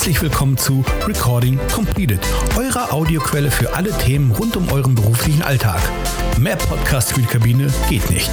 Herzlich 0.00 0.22
willkommen 0.22 0.56
zu 0.56 0.82
Recording 1.06 1.60
Completed, 1.74 2.20
eurer 2.56 2.90
Audioquelle 2.90 3.50
für 3.50 3.74
alle 3.74 3.90
Themen 3.98 4.30
rund 4.30 4.56
um 4.56 4.72
euren 4.72 4.94
beruflichen 4.94 5.42
Alltag. 5.42 5.78
Mehr 6.38 6.56
Podcast 6.56 7.12
für 7.12 7.20
die 7.20 7.26
Kabine 7.26 7.70
geht 7.90 8.08
nicht. 8.08 8.30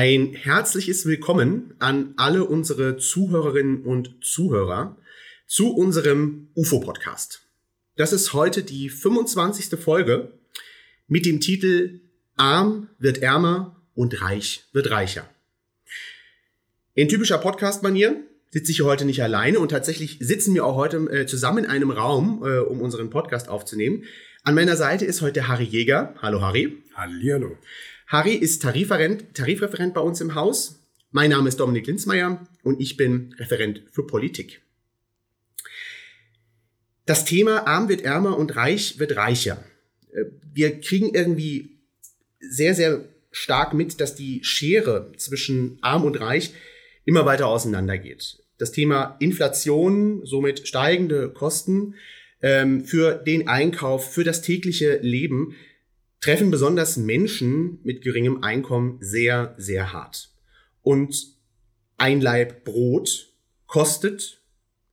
Ein 0.00 0.32
herzliches 0.32 1.06
Willkommen 1.06 1.74
an 1.80 2.14
alle 2.16 2.44
unsere 2.44 2.98
Zuhörerinnen 2.98 3.82
und 3.82 4.14
Zuhörer 4.22 4.96
zu 5.48 5.74
unserem 5.74 6.50
UFO-Podcast. 6.54 7.40
Das 7.96 8.12
ist 8.12 8.32
heute 8.32 8.62
die 8.62 8.90
25. 8.90 9.76
Folge 9.76 10.30
mit 11.08 11.26
dem 11.26 11.40
Titel 11.40 11.98
Arm 12.36 12.88
wird 13.00 13.18
ärmer 13.22 13.74
und 13.96 14.22
reich 14.22 14.68
wird 14.72 14.88
reicher. 14.92 15.28
In 16.94 17.08
typischer 17.08 17.38
Podcast-Manier 17.38 18.22
sitze 18.52 18.70
ich 18.70 18.76
hier 18.76 18.86
heute 18.86 19.04
nicht 19.04 19.24
alleine 19.24 19.58
und 19.58 19.72
tatsächlich 19.72 20.18
sitzen 20.20 20.54
wir 20.54 20.64
auch 20.64 20.76
heute 20.76 20.98
äh, 21.10 21.26
zusammen 21.26 21.64
in 21.64 21.70
einem 21.70 21.90
Raum, 21.90 22.44
äh, 22.46 22.58
um 22.58 22.82
unseren 22.82 23.10
Podcast 23.10 23.48
aufzunehmen. 23.48 24.04
An 24.44 24.54
meiner 24.54 24.76
Seite 24.76 25.06
ist 25.06 25.22
heute 25.22 25.48
Harry 25.48 25.64
Jäger. 25.64 26.14
Hallo 26.22 26.40
Harry. 26.40 26.84
Hallihallo. 26.94 27.58
Harry 28.08 28.32
ist 28.32 28.62
Tarifreferent, 28.62 29.34
Tarifreferent 29.34 29.92
bei 29.92 30.00
uns 30.00 30.22
im 30.22 30.34
Haus. 30.34 30.82
Mein 31.10 31.28
Name 31.28 31.46
ist 31.50 31.60
Dominik 31.60 31.86
Linzmeier 31.86 32.48
und 32.62 32.80
ich 32.80 32.96
bin 32.96 33.34
Referent 33.38 33.82
für 33.92 34.06
Politik. 34.06 34.62
Das 37.04 37.26
Thema 37.26 37.66
Arm 37.66 37.90
wird 37.90 38.00
ärmer 38.00 38.38
und 38.38 38.56
Reich 38.56 38.98
wird 38.98 39.16
reicher. 39.16 39.62
Äh, 40.10 40.24
wir 40.54 40.80
kriegen 40.80 41.14
irgendwie 41.14 41.76
sehr, 42.40 42.74
sehr 42.74 43.04
stark 43.30 43.74
mit, 43.74 44.00
dass 44.00 44.14
die 44.14 44.42
Schere 44.42 45.12
zwischen 45.18 45.76
Arm 45.82 46.04
und 46.04 46.18
Reich 46.18 46.54
immer 47.04 47.26
weiter 47.26 47.46
auseinandergeht. 47.48 48.42
Das 48.56 48.72
Thema 48.72 49.16
Inflation, 49.20 50.24
somit 50.24 50.66
steigende 50.66 51.28
Kosten 51.28 51.94
ähm, 52.40 52.86
für 52.86 53.12
den 53.16 53.48
Einkauf, 53.48 54.14
für 54.14 54.24
das 54.24 54.40
tägliche 54.40 54.96
Leben 55.02 55.56
treffen 56.20 56.50
besonders 56.50 56.96
Menschen 56.96 57.80
mit 57.84 58.02
geringem 58.02 58.42
Einkommen 58.42 58.98
sehr, 59.00 59.54
sehr 59.56 59.92
hart. 59.92 60.30
Und 60.82 61.36
ein 61.96 62.20
Laib 62.20 62.64
Brot 62.64 63.32
kostet 63.66 64.42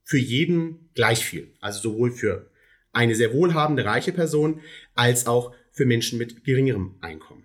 für 0.04 0.18
jeden 0.18 0.90
gleich 0.94 1.24
viel. 1.24 1.52
Also 1.60 1.90
sowohl 1.90 2.12
für 2.12 2.50
eine 2.92 3.14
sehr 3.14 3.32
wohlhabende, 3.32 3.84
reiche 3.84 4.12
Person 4.12 4.60
als 4.94 5.26
auch 5.26 5.54
für 5.72 5.84
Menschen 5.84 6.18
mit 6.18 6.44
geringerem 6.44 6.96
Einkommen. 7.00 7.44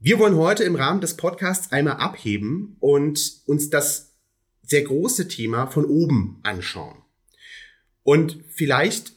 Wir 0.00 0.18
wollen 0.18 0.36
heute 0.36 0.64
im 0.64 0.74
Rahmen 0.74 1.00
des 1.00 1.16
Podcasts 1.16 1.72
einmal 1.72 1.96
abheben 1.96 2.76
und 2.80 3.40
uns 3.46 3.70
das 3.70 4.14
sehr 4.62 4.82
große 4.82 5.28
Thema 5.28 5.66
von 5.66 5.84
oben 5.84 6.40
anschauen. 6.42 6.98
Und 8.02 8.44
vielleicht 8.48 9.12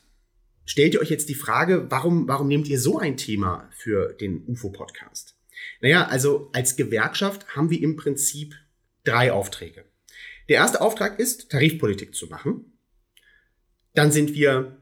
stellt 0.68 0.94
ihr 0.94 1.02
euch 1.02 1.10
jetzt 1.10 1.30
die 1.30 1.36
Frage, 1.36 1.88
warum, 1.90 2.28
warum 2.28 2.48
nehmt 2.48 2.68
ihr 2.68 2.80
so 2.80 3.00
ein 3.00 3.18
Thema 3.18 3.68
für 3.72 4.14
den 4.14 4.46
UFO-Podcast? 4.48 5.36
Naja, 5.82 6.06
also 6.06 6.50
als 6.54 6.76
Gewerkschaft 6.76 7.56
haben 7.56 7.72
wir 7.72 7.82
im 7.82 7.96
Prinzip 7.96 8.54
drei 9.04 9.32
Aufträge. 9.32 9.86
Der 10.50 10.58
erste 10.58 10.82
Auftrag 10.82 11.20
ist, 11.20 11.50
Tarifpolitik 11.50 12.14
zu 12.14 12.28
machen. 12.28 12.78
Dann 13.94 14.12
sind 14.12 14.34
wir 14.34 14.78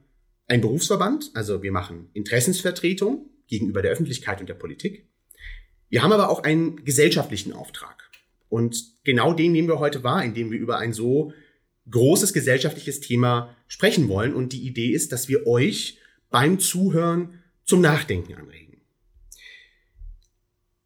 ein 0.47 0.61
Berufsverband, 0.61 1.31
also 1.33 1.63
wir 1.63 1.71
machen 1.71 2.09
Interessensvertretung 2.13 3.29
gegenüber 3.47 3.81
der 3.81 3.91
Öffentlichkeit 3.91 4.39
und 4.41 4.49
der 4.49 4.55
Politik. 4.55 5.07
Wir 5.89 6.03
haben 6.03 6.11
aber 6.11 6.29
auch 6.29 6.43
einen 6.43 6.83
gesellschaftlichen 6.83 7.53
Auftrag. 7.53 8.09
Und 8.49 9.03
genau 9.03 9.33
den 9.33 9.51
nehmen 9.51 9.67
wir 9.67 9.79
heute 9.79 10.03
wahr, 10.03 10.23
indem 10.23 10.51
wir 10.51 10.59
über 10.59 10.77
ein 10.77 10.93
so 10.93 11.33
großes 11.89 12.33
gesellschaftliches 12.33 12.99
Thema 12.99 13.54
sprechen 13.67 14.07
wollen. 14.09 14.33
Und 14.33 14.53
die 14.53 14.65
Idee 14.65 14.91
ist, 14.91 15.11
dass 15.11 15.27
wir 15.27 15.47
euch 15.47 15.99
beim 16.29 16.59
Zuhören 16.59 17.41
zum 17.63 17.81
Nachdenken 17.81 18.35
anregen. 18.35 18.81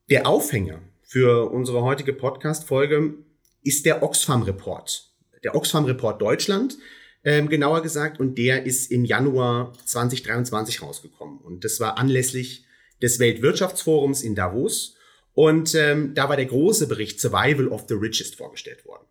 Der 0.10 0.28
Aufhänger 0.28 0.82
für 1.04 1.52
unsere 1.52 1.84
heutige 1.84 2.14
Podcast-Folge 2.14 3.16
ist 3.64 3.86
der 3.86 4.04
Oxfam 4.04 4.44
Report. 4.44 5.12
Der 5.44 5.56
Oxfam 5.56 5.86
Report 5.86 6.22
Deutschland, 6.22 6.78
ähm, 7.24 7.50
genauer 7.50 7.82
gesagt, 7.82 8.20
und 8.20 8.38
der 8.38 8.66
ist 8.66 8.92
im 8.92 9.06
Januar 9.06 9.74
2023 9.86 10.82
rausgekommen. 10.82 11.40
Und 11.40 11.66
das 11.66 11.80
war 11.80 11.98
anlässlich 11.98 12.66
des 13.02 13.20
Weltwirtschaftsforums 13.20 14.22
in 14.22 14.36
Davos. 14.36 14.96
Und 15.34 15.76
ähm, 15.76 16.14
da 16.14 16.30
war 16.30 16.38
der 16.38 16.46
große 16.46 16.88
Bericht 16.88 17.20
Survival 17.20 17.68
of 17.68 17.86
the 17.88 17.94
Richest 17.96 18.36
vorgestellt 18.36 18.86
worden. 18.86 19.06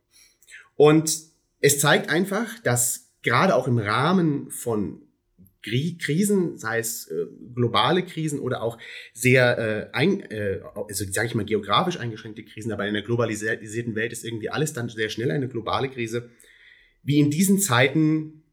Und 0.76 1.18
es 1.60 1.80
zeigt 1.80 2.10
einfach, 2.10 2.58
dass 2.60 3.07
gerade 3.22 3.54
auch 3.54 3.68
im 3.68 3.78
Rahmen 3.78 4.50
von 4.50 5.02
Krisen, 5.62 6.56
sei 6.56 6.78
es 6.78 7.08
äh, 7.08 7.26
globale 7.54 8.04
Krisen 8.04 8.38
oder 8.38 8.62
auch 8.62 8.78
sehr, 9.12 9.58
äh, 9.58 9.96
ein, 9.96 10.20
äh, 10.30 10.60
also 10.74 11.04
sage 11.10 11.26
ich 11.26 11.34
mal 11.34 11.44
geografisch 11.44 11.98
eingeschränkte 11.98 12.44
Krisen, 12.44 12.72
aber 12.72 12.84
in 12.84 12.90
einer 12.90 13.04
globalisierten 13.04 13.94
Welt 13.94 14.12
ist 14.12 14.24
irgendwie 14.24 14.50
alles 14.50 14.72
dann 14.72 14.88
sehr 14.88 15.10
schnell 15.10 15.30
eine 15.30 15.48
globale 15.48 15.88
Krise, 15.88 16.30
wie 17.02 17.18
in 17.18 17.30
diesen 17.30 17.58
Zeiten 17.58 18.44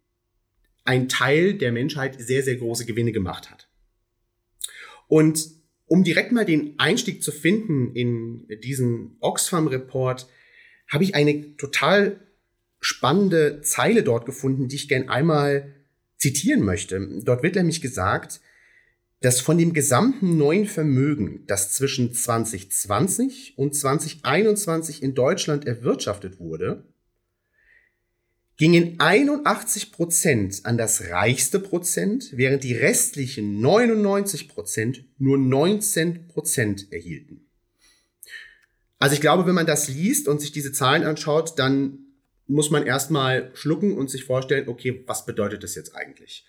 ein 0.84 1.08
Teil 1.08 1.56
der 1.56 1.72
Menschheit 1.72 2.20
sehr, 2.20 2.44
sehr 2.44 2.56
große 2.56 2.86
Gewinne 2.86 3.12
gemacht 3.12 3.50
hat. 3.50 3.70
Und 5.08 5.48
um 5.86 6.04
direkt 6.04 6.32
mal 6.32 6.46
den 6.46 6.80
Einstieg 6.80 7.22
zu 7.22 7.32
finden 7.32 7.96
in 7.96 8.48
diesen 8.64 9.18
Oxfam-Report, 9.20 10.28
habe 10.88 11.04
ich 11.04 11.16
eine 11.16 11.56
total 11.58 12.25
spannende 12.86 13.62
Zeile 13.62 14.04
dort 14.04 14.28
gefunden, 14.28 14.68
die 14.68 14.76
ich 14.76 14.88
gern 14.88 15.10
einmal 15.10 15.74
zitieren 16.18 16.62
möchte. 16.62 17.00
Dort 17.24 17.42
wird 17.42 17.56
nämlich 17.56 17.82
gesagt, 17.82 18.42
dass 19.22 19.42
von 19.42 19.58
dem 19.58 19.74
gesamten 19.74 20.38
neuen 20.38 20.68
Vermögen, 20.68 21.46
das 21.48 21.74
zwischen 21.74 22.14
2020 22.14 23.58
und 23.58 23.74
2021 23.74 25.02
in 25.02 25.16
Deutschland 25.16 25.66
erwirtschaftet 25.66 26.40
wurde, 26.40 26.84
gingen 28.58 29.00
81 29.00 29.92
Prozent 29.92 30.62
an 30.68 30.78
das 30.78 31.10
reichste 31.10 31.60
Prozent, 31.60 32.34
während 32.34 32.64
die 32.64 32.76
restlichen 32.76 33.62
99 33.62 34.48
Prozent 34.48 35.06
nur 35.18 35.40
19 35.40 36.28
Prozent 36.28 36.94
erhielten. 36.94 37.48
Also 39.00 39.16
ich 39.16 39.22
glaube, 39.22 39.48
wenn 39.48 39.56
man 39.56 39.66
das 39.66 39.88
liest 39.88 40.28
und 40.28 40.40
sich 40.40 40.52
diese 40.52 40.72
Zahlen 40.72 41.04
anschaut, 41.04 41.58
dann 41.58 42.05
muss 42.48 42.70
man 42.70 42.86
erstmal 42.86 43.52
schlucken 43.56 43.98
und 43.98 44.10
sich 44.10 44.26
vorstellen, 44.26 44.68
okay, 44.68 45.04
was 45.08 45.26
bedeutet 45.26 45.64
das 45.64 45.76
jetzt 45.76 45.96
eigentlich? 45.96 46.46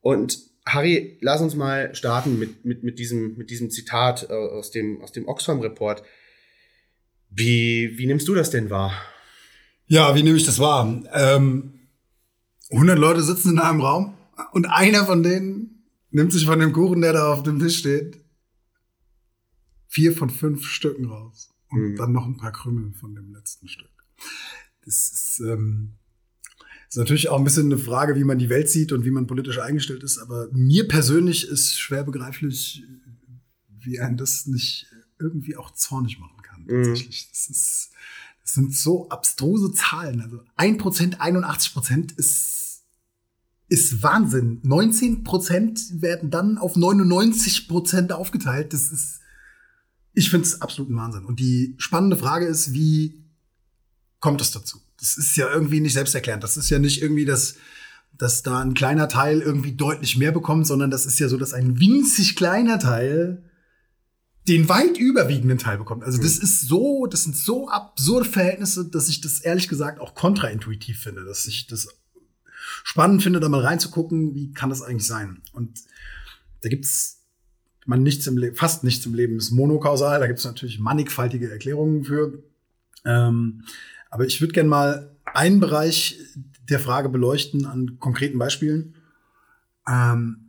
Und 0.00 0.38
Harry, 0.66 1.18
lass 1.20 1.40
uns 1.40 1.54
mal 1.54 1.94
starten 1.94 2.38
mit, 2.38 2.64
mit, 2.64 2.82
mit, 2.82 2.98
diesem, 2.98 3.36
mit 3.36 3.50
diesem 3.50 3.70
Zitat 3.70 4.28
äh, 4.28 4.32
aus 4.32 4.70
dem, 4.70 5.00
aus 5.00 5.12
dem 5.12 5.26
Oxfam-Report. 5.26 6.02
Wie, 7.30 7.96
wie 7.96 8.06
nimmst 8.06 8.28
du 8.28 8.34
das 8.34 8.50
denn 8.50 8.70
wahr? 8.70 8.92
Ja, 9.86 10.14
wie 10.14 10.22
nehme 10.22 10.36
ich 10.36 10.44
das 10.44 10.58
wahr? 10.58 11.02
Ähm, 11.12 11.74
100 12.70 12.98
Leute 12.98 13.22
sitzen 13.22 13.52
in 13.52 13.58
einem 13.58 13.80
Raum 13.80 14.14
und 14.52 14.66
einer 14.66 15.06
von 15.06 15.22
denen 15.22 15.86
nimmt 16.10 16.32
sich 16.32 16.44
von 16.44 16.58
dem 16.58 16.72
Kuchen, 16.72 17.00
der 17.00 17.14
da 17.14 17.32
auf 17.32 17.42
dem 17.42 17.58
Tisch 17.58 17.78
steht, 17.78 18.20
vier 19.86 20.14
von 20.14 20.30
fünf 20.30 20.66
Stücken 20.66 21.06
raus. 21.06 21.54
Und 21.70 21.80
mhm. 21.80 21.96
dann 21.96 22.12
noch 22.12 22.26
ein 22.26 22.36
paar 22.36 22.52
Krümel 22.52 22.92
von 22.92 23.14
dem 23.14 23.32
letzten 23.34 23.68
Stück. 23.68 23.90
Das 24.84 25.08
ist, 25.08 25.40
ähm, 25.40 25.94
ist 26.88 26.96
natürlich 26.96 27.28
auch 27.28 27.38
ein 27.38 27.44
bisschen 27.44 27.66
eine 27.66 27.78
Frage, 27.78 28.16
wie 28.16 28.24
man 28.24 28.38
die 28.38 28.48
Welt 28.48 28.70
sieht 28.70 28.92
und 28.92 29.04
wie 29.04 29.10
man 29.10 29.26
politisch 29.26 29.58
eingestellt 29.58 30.02
ist. 30.02 30.18
Aber 30.18 30.48
mir 30.52 30.88
persönlich 30.88 31.46
ist 31.46 31.78
schwer 31.78 32.02
begreiflich, 32.02 32.82
wie 33.80 34.00
ein 34.00 34.16
das 34.16 34.46
nicht 34.46 34.86
irgendwie 35.18 35.56
auch 35.56 35.72
zornig 35.72 36.18
machen 36.18 36.40
kann. 36.42 36.62
Mhm. 36.62 36.84
Tatsächlich. 36.84 37.28
Das, 37.30 37.48
ist, 37.48 37.90
das 38.42 38.54
sind 38.54 38.74
so 38.74 39.08
abstruse 39.10 39.72
Zahlen. 39.72 40.20
Also 40.22 40.40
ein 40.56 40.78
Prozent, 40.78 41.20
81 41.20 41.74
Prozent 41.74 42.12
ist, 42.12 42.84
ist 43.68 44.02
Wahnsinn. 44.02 44.60
19 44.62 45.24
Prozent 45.24 46.00
werden 46.00 46.30
dann 46.30 46.56
auf 46.56 46.76
99 46.76 47.68
Prozent 47.68 48.12
aufgeteilt. 48.12 48.72
Das 48.72 48.90
ist, 48.90 49.20
ich 50.14 50.30
finde 50.30 50.46
es 50.46 50.62
absolut 50.62 50.90
ein 50.90 50.96
Wahnsinn. 50.96 51.26
Und 51.26 51.38
die 51.38 51.74
spannende 51.76 52.16
Frage 52.16 52.46
ist, 52.46 52.72
wie 52.72 53.27
kommt 54.20 54.40
es 54.40 54.50
dazu. 54.50 54.80
Das 54.98 55.16
ist 55.16 55.36
ja 55.36 55.50
irgendwie 55.50 55.80
nicht 55.80 55.92
selbsterklärend. 55.92 56.42
Das 56.42 56.56
ist 56.56 56.70
ja 56.70 56.78
nicht 56.78 57.02
irgendwie 57.02 57.24
das, 57.24 57.54
dass 58.16 58.42
da 58.42 58.60
ein 58.60 58.74
kleiner 58.74 59.08
Teil 59.08 59.40
irgendwie 59.40 59.72
deutlich 59.72 60.16
mehr 60.16 60.32
bekommt, 60.32 60.66
sondern 60.66 60.90
das 60.90 61.06
ist 61.06 61.18
ja 61.18 61.28
so, 61.28 61.36
dass 61.36 61.54
ein 61.54 61.78
winzig 61.78 62.36
kleiner 62.36 62.78
Teil 62.78 63.44
den 64.48 64.68
weit 64.68 64.96
überwiegenden 64.98 65.58
Teil 65.58 65.78
bekommt. 65.78 66.04
Also 66.04 66.20
das 66.20 66.38
ist 66.38 66.62
so, 66.62 67.06
das 67.06 67.24
sind 67.24 67.36
so 67.36 67.68
absurde 67.68 68.28
Verhältnisse, 68.28 68.86
dass 68.86 69.08
ich 69.08 69.20
das 69.20 69.40
ehrlich 69.40 69.68
gesagt 69.68 70.00
auch 70.00 70.14
kontraintuitiv 70.14 70.98
finde, 70.98 71.24
dass 71.24 71.46
ich 71.46 71.66
das 71.66 71.88
spannend 72.82 73.22
finde, 73.22 73.40
da 73.40 73.48
mal 73.48 73.60
reinzugucken, 73.60 74.34
wie 74.34 74.52
kann 74.52 74.70
das 74.70 74.82
eigentlich 74.82 75.06
sein? 75.06 75.42
Und 75.52 75.78
da 76.62 76.68
gibt's 76.70 77.18
man 77.84 78.02
nichts 78.02 78.26
im 78.26 78.36
Leben, 78.36 78.56
fast 78.56 78.84
nichts 78.84 79.06
im 79.06 79.14
Leben 79.14 79.38
ist 79.38 79.50
monokausal, 79.50 80.20
da 80.20 80.26
gibt's 80.26 80.44
natürlich 80.44 80.78
mannigfaltige 80.78 81.50
Erklärungen 81.50 82.04
für. 82.04 82.42
Ähm, 83.04 83.64
aber 84.10 84.26
ich 84.26 84.40
würde 84.40 84.52
gerne 84.52 84.68
mal 84.68 85.16
einen 85.24 85.60
Bereich 85.60 86.18
der 86.68 86.80
Frage 86.80 87.08
beleuchten 87.08 87.66
an 87.66 87.98
konkreten 87.98 88.38
Beispielen. 88.38 88.94
Ähm, 89.88 90.48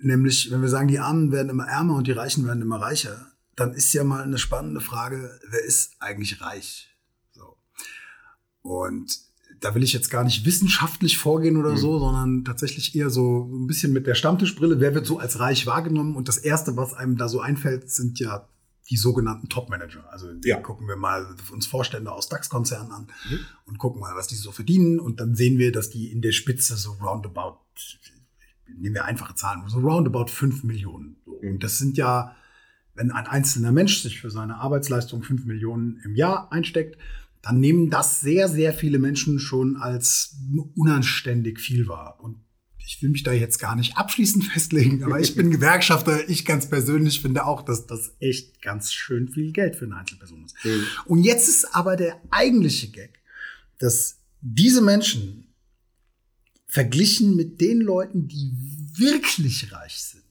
Nämlich, 0.00 0.50
wenn 0.50 0.62
wir 0.62 0.68
sagen, 0.68 0.88
die 0.88 1.00
Armen 1.00 1.32
werden 1.32 1.48
immer 1.48 1.66
ärmer 1.66 1.96
und 1.96 2.06
die 2.06 2.12
Reichen 2.12 2.46
werden 2.46 2.62
immer 2.62 2.80
reicher, 2.80 3.32
dann 3.56 3.72
ist 3.72 3.92
ja 3.92 4.04
mal 4.04 4.22
eine 4.22 4.38
spannende 4.38 4.80
Frage, 4.80 5.38
wer 5.50 5.64
ist 5.64 5.94
eigentlich 5.98 6.40
reich? 6.40 6.94
So. 7.32 7.56
Und 8.62 9.18
da 9.60 9.74
will 9.74 9.82
ich 9.82 9.92
jetzt 9.92 10.10
gar 10.10 10.22
nicht 10.22 10.44
wissenschaftlich 10.44 11.18
vorgehen 11.18 11.56
oder 11.56 11.72
mhm. 11.72 11.78
so, 11.78 11.98
sondern 11.98 12.44
tatsächlich 12.44 12.94
eher 12.94 13.10
so 13.10 13.50
ein 13.52 13.66
bisschen 13.66 13.92
mit 13.92 14.06
der 14.06 14.14
Stammtischbrille. 14.14 14.78
Wer 14.78 14.94
wird 14.94 15.06
so 15.06 15.18
als 15.18 15.40
reich 15.40 15.66
wahrgenommen? 15.66 16.14
Und 16.14 16.28
das 16.28 16.38
erste, 16.38 16.76
was 16.76 16.94
einem 16.94 17.16
da 17.16 17.28
so 17.28 17.40
einfällt, 17.40 17.90
sind 17.90 18.20
ja 18.20 18.48
die 18.90 18.96
sogenannten 18.96 19.48
Top-Manager. 19.48 20.10
Also 20.10 20.28
ja. 20.44 20.58
gucken 20.60 20.88
wir 20.88 20.96
mal 20.96 21.26
uns 21.52 21.66
Vorstände 21.66 22.10
aus 22.10 22.28
DAX-Konzernen 22.28 22.92
an 22.92 23.08
mhm. 23.28 23.40
und 23.66 23.78
gucken 23.78 24.00
mal, 24.00 24.14
was 24.16 24.28
die 24.28 24.34
so 24.34 24.50
verdienen. 24.50 24.98
Und 24.98 25.20
dann 25.20 25.34
sehen 25.34 25.58
wir, 25.58 25.72
dass 25.72 25.90
die 25.90 26.10
in 26.10 26.22
der 26.22 26.32
Spitze 26.32 26.76
so 26.76 26.92
roundabout 26.92 27.58
nehmen 28.76 28.94
wir 28.94 29.04
einfache 29.04 29.34
Zahlen, 29.34 29.62
so 29.68 29.78
roundabout 29.78 30.26
5 30.26 30.64
Millionen. 30.64 31.16
Und 31.24 31.62
das 31.62 31.78
sind 31.78 31.96
ja, 31.96 32.36
wenn 32.94 33.10
ein 33.10 33.26
einzelner 33.26 33.72
Mensch 33.72 34.02
sich 34.02 34.20
für 34.20 34.30
seine 34.30 34.56
Arbeitsleistung 34.56 35.22
5 35.22 35.44
Millionen 35.44 36.00
im 36.04 36.14
Jahr 36.14 36.52
einsteckt, 36.52 36.98
dann 37.42 37.60
nehmen 37.60 37.90
das 37.90 38.20
sehr, 38.20 38.48
sehr 38.48 38.72
viele 38.72 38.98
Menschen 38.98 39.38
schon 39.38 39.76
als 39.76 40.36
unanständig 40.74 41.60
viel 41.60 41.86
wahr. 41.88 42.18
Und 42.20 42.40
ich 42.88 43.02
will 43.02 43.10
mich 43.10 43.22
da 43.22 43.32
jetzt 43.32 43.58
gar 43.58 43.76
nicht 43.76 43.98
abschließend 43.98 44.44
festlegen, 44.52 45.04
aber 45.04 45.20
ich 45.20 45.34
bin 45.34 45.50
Gewerkschafter. 45.50 46.26
Ich 46.30 46.46
ganz 46.46 46.70
persönlich 46.70 47.20
finde 47.20 47.44
auch, 47.44 47.60
dass 47.60 47.86
das 47.86 48.12
echt 48.18 48.62
ganz 48.62 48.94
schön 48.94 49.28
viel 49.28 49.52
Geld 49.52 49.76
für 49.76 49.84
eine 49.84 49.96
Einzelperson 49.96 50.46
ist. 50.46 50.56
Mhm. 50.64 50.86
Und 51.04 51.22
jetzt 51.22 51.48
ist 51.48 51.74
aber 51.74 51.96
der 51.96 52.18
eigentliche 52.30 52.88
Gag, 52.88 53.20
dass 53.78 54.16
diese 54.40 54.80
Menschen 54.80 55.48
verglichen 56.66 57.36
mit 57.36 57.60
den 57.60 57.80
Leuten, 57.82 58.26
die 58.26 58.52
wirklich 58.96 59.70
reich 59.70 59.98
sind, 59.98 60.22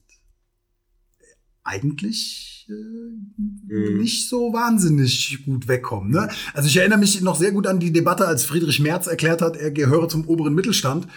eigentlich 1.63 2.65
äh, 2.69 3.73
mm. 3.73 3.97
nicht 3.97 4.29
so 4.29 4.53
wahnsinnig 4.53 5.43
gut 5.45 5.67
wegkommen. 5.67 6.11
Ne? 6.11 6.29
Also 6.53 6.69
ich 6.69 6.77
erinnere 6.77 6.99
mich 6.99 7.19
noch 7.19 7.35
sehr 7.35 7.51
gut 7.51 7.67
an 7.67 7.81
die 7.81 7.91
Debatte, 7.91 8.25
als 8.25 8.45
Friedrich 8.45 8.79
Merz 8.79 9.07
erklärt 9.07 9.41
hat, 9.41 9.57
er 9.57 9.71
gehöre 9.71 10.07
zum 10.07 10.25
oberen 10.27 10.55
Mittelstand 10.55 11.07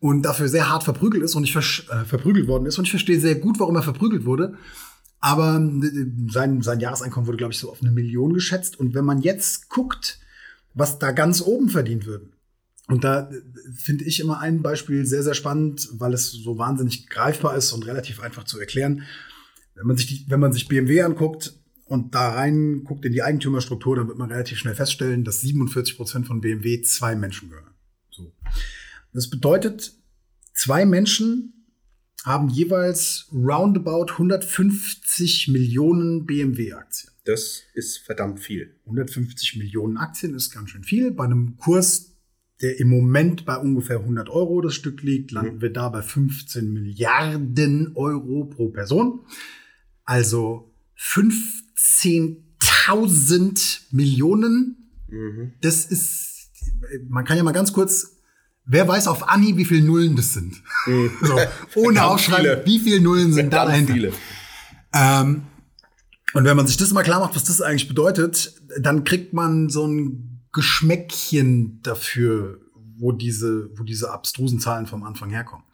und 0.00 0.22
dafür 0.22 0.48
sehr 0.48 0.70
hart 0.70 0.82
verprügelt 0.82 1.22
ist 1.22 1.34
und 1.34 1.44
ich 1.44 1.54
äh, 1.54 2.04
verprügelt 2.04 2.48
worden 2.48 2.66
ist 2.66 2.78
und 2.78 2.84
ich 2.84 2.90
verstehe 2.90 3.20
sehr 3.20 3.36
gut, 3.36 3.60
warum 3.60 3.76
er 3.76 3.82
verprügelt 3.82 4.24
wurde. 4.24 4.54
Aber 5.20 5.60
äh, 5.60 6.06
sein, 6.30 6.62
sein 6.62 6.80
Jahreseinkommen 6.80 7.26
wurde, 7.26 7.36
glaube 7.36 7.52
ich, 7.52 7.58
so 7.58 7.70
auf 7.70 7.82
eine 7.82 7.92
Million 7.92 8.32
geschätzt. 8.32 8.80
Und 8.80 8.94
wenn 8.94 9.04
man 9.04 9.20
jetzt 9.20 9.68
guckt, 9.68 10.18
was 10.72 10.98
da 10.98 11.12
ganz 11.12 11.42
oben 11.42 11.68
verdient 11.68 12.06
wird, 12.06 12.22
und 12.88 13.04
da 13.04 13.30
äh, 13.30 13.42
finde 13.74 14.04
ich 14.04 14.20
immer 14.20 14.40
ein 14.40 14.62
Beispiel 14.62 15.04
sehr, 15.04 15.22
sehr 15.22 15.34
spannend, 15.34 15.88
weil 15.92 16.14
es 16.14 16.32
so 16.32 16.56
wahnsinnig 16.56 17.08
greifbar 17.08 17.54
ist 17.56 17.72
und 17.72 17.86
relativ 17.86 18.20
einfach 18.20 18.44
zu 18.44 18.58
erklären. 18.58 19.02
Wenn 19.74 19.86
man 19.86 19.96
sich, 19.96 20.06
die, 20.06 20.24
wenn 20.28 20.40
man 20.40 20.52
sich 20.52 20.66
BMW 20.66 21.02
anguckt 21.02 21.54
und 21.84 22.14
da 22.14 22.30
rein 22.30 22.84
guckt 22.84 23.04
in 23.04 23.12
die 23.12 23.22
Eigentümerstruktur, 23.22 23.96
dann 23.96 24.08
wird 24.08 24.18
man 24.18 24.30
relativ 24.30 24.58
schnell 24.58 24.74
feststellen, 24.74 25.24
dass 25.24 25.42
47 25.42 25.96
Prozent 25.96 26.26
von 26.26 26.40
BMW 26.40 26.80
zwei 26.82 27.14
Menschen 27.14 27.50
gehören. 27.50 27.74
So. 28.10 28.32
Das 29.12 29.30
bedeutet, 29.30 29.94
zwei 30.54 30.86
Menschen 30.86 31.60
haben 32.24 32.48
jeweils 32.48 33.28
roundabout 33.32 34.12
150 34.12 35.48
Millionen 35.48 36.24
BMW-Aktien. 36.26 37.12
Das 37.24 37.62
ist 37.74 37.98
verdammt 37.98 38.38
viel. 38.40 38.76
150 38.84 39.56
Millionen 39.56 39.96
Aktien 39.96 40.34
ist 40.34 40.50
ganz 40.50 40.70
schön 40.70 40.84
viel. 40.84 41.10
Bei 41.12 41.24
einem 41.24 41.56
Kurs, 41.56 42.12
der 42.60 42.78
im 42.78 42.88
Moment 42.88 43.46
bei 43.46 43.56
ungefähr 43.56 44.00
100 44.00 44.28
Euro 44.28 44.60
das 44.60 44.74
Stück 44.74 45.02
liegt, 45.02 45.30
landen 45.30 45.56
mhm. 45.56 45.62
wir 45.62 45.72
da 45.72 45.88
bei 45.88 46.02
15 46.02 46.70
Milliarden 46.72 47.96
Euro 47.96 48.44
pro 48.44 48.68
Person. 48.68 49.20
Also 50.04 50.70
15.000 50.98 53.80
Millionen. 53.92 54.90
Mhm. 55.08 55.54
Das 55.62 55.86
ist, 55.86 56.50
man 57.08 57.24
kann 57.24 57.38
ja 57.38 57.42
mal 57.42 57.52
ganz 57.52 57.72
kurz, 57.72 58.19
wer 58.64 58.86
weiß 58.86 59.08
auf 59.08 59.28
Anni, 59.28 59.56
wie 59.56 59.64
viele 59.64 59.84
Nullen 59.84 60.16
das 60.16 60.32
sind? 60.32 60.62
Mhm. 60.86 61.10
so, 61.22 61.38
ohne 61.76 62.04
Aufschreiben, 62.04 62.64
wie 62.64 62.78
viele 62.78 63.00
Nullen 63.00 63.32
sind 63.32 63.52
da 63.52 63.64
dahinter? 63.64 63.92
Viele. 63.92 64.12
Ähm, 64.92 65.42
und 66.32 66.44
wenn 66.44 66.56
man 66.56 66.66
sich 66.66 66.76
das 66.76 66.92
mal 66.92 67.02
klar 67.02 67.20
macht, 67.20 67.34
was 67.34 67.44
das 67.44 67.60
eigentlich 67.60 67.88
bedeutet, 67.88 68.54
dann 68.78 69.04
kriegt 69.04 69.32
man 69.32 69.68
so 69.68 69.86
ein 69.86 70.42
Geschmäckchen 70.52 71.80
dafür, 71.82 72.60
wo 72.98 73.12
diese, 73.12 73.70
wo 73.76 73.82
diese 73.82 74.12
abstrusen 74.12 74.60
Zahlen 74.60 74.86
vom 74.86 75.02
Anfang 75.02 75.30
herkommen. 75.30 75.64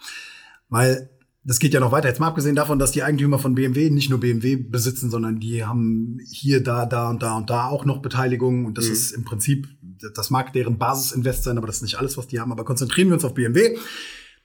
Weil 0.69 1.11
das 1.47 1.61
geht 1.61 1.73
ja 1.73 1.79
noch 1.79 1.93
weiter. 1.93 2.09
Jetzt 2.09 2.19
mal 2.19 2.27
abgesehen 2.27 2.57
davon, 2.57 2.81
dass 2.81 2.91
die 2.91 3.05
Eigentümer 3.05 3.39
von 3.39 3.55
BMW 3.55 3.89
nicht 3.89 4.11
nur 4.11 4.19
BMW 4.19 4.57
besitzen, 4.57 5.11
sondern 5.11 5.39
die 5.39 5.65
haben 5.65 6.19
hier, 6.29 6.61
da, 6.61 6.87
da 6.87 7.09
und 7.09 7.23
da 7.23 7.37
und 7.37 7.51
da 7.51 7.69
auch 7.69 7.85
noch 7.85 8.03
Beteiligungen. 8.03 8.67
Und 8.67 8.79
das 8.79 8.87
mhm. 8.87 8.93
ist 8.93 9.13
im 9.13 9.25
Prinzip, 9.25 9.69
das 10.15 10.31
mag 10.31 10.53
deren 10.53 10.77
Basisinvest 10.77 11.45
sein, 11.45 11.57
aber 11.57 11.69
das 11.69 11.77
ist 11.77 11.83
nicht 11.83 11.99
alles, 12.01 12.19
was 12.19 12.27
die 12.27 12.41
haben. 12.41 12.51
Aber 12.51 12.65
konzentrieren 12.65 13.09
wir 13.09 13.15
uns 13.15 13.25
auf 13.25 13.35
BMW. 13.35 13.79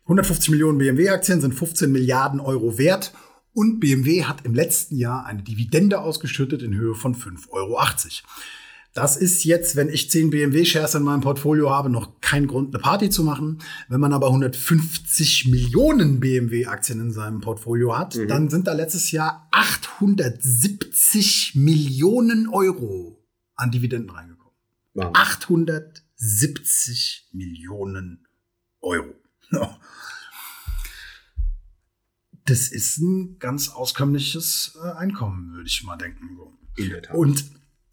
150 0.03 0.51
Millionen 0.51 0.77
BMW-Aktien 0.77 1.42
sind 1.42 1.56
15 1.56 1.92
Milliarden 1.92 2.39
Euro 2.39 2.77
wert. 2.77 3.13
Und 3.53 3.80
BMW 3.80 4.25
hat 4.25 4.45
im 4.45 4.53
letzten 4.53 4.95
Jahr 4.95 5.25
eine 5.25 5.42
Dividende 5.42 6.01
ausgeschüttet 6.01 6.62
in 6.62 6.75
Höhe 6.75 6.94
von 6.94 7.15
5,80 7.15 7.50
Euro. 7.50 7.80
Das 8.93 9.15
ist 9.15 9.45
jetzt, 9.45 9.77
wenn 9.77 9.88
ich 9.88 10.11
10 10.11 10.31
BMW-Shares 10.31 10.95
in 10.95 11.03
meinem 11.03 11.21
Portfolio 11.21 11.69
habe, 11.69 11.89
noch 11.89 12.19
kein 12.19 12.47
Grund, 12.47 12.75
eine 12.75 12.81
Party 12.81 13.09
zu 13.09 13.23
machen. 13.23 13.59
Wenn 13.88 14.01
man 14.01 14.11
aber 14.11 14.27
150 14.27 15.47
Millionen 15.47 16.19
BMW-Aktien 16.19 16.99
in 16.99 17.11
seinem 17.11 17.39
Portfolio 17.39 17.97
hat, 17.97 18.17
mhm. 18.17 18.27
dann 18.27 18.49
sind 18.49 18.67
da 18.67 18.73
letztes 18.73 19.11
Jahr 19.11 19.47
870 19.51 21.55
Millionen 21.55 22.49
Euro 22.49 23.23
an 23.55 23.71
Dividenden 23.71 24.10
reingekommen. 24.10 24.57
Wow. 24.93 25.12
870 25.13 27.29
Millionen 27.31 28.27
Euro. 28.81 29.15
Das 32.45 32.69
ist 32.69 32.98
ein 32.98 33.38
ganz 33.39 33.69
auskömmliches 33.69 34.77
äh, 34.83 34.93
Einkommen, 34.93 35.53
würde 35.53 35.67
ich 35.67 35.83
mal 35.83 35.95
denken. 35.95 36.27
In 36.75 36.89
der 36.89 37.03
Tat. 37.03 37.15
Und 37.15 37.45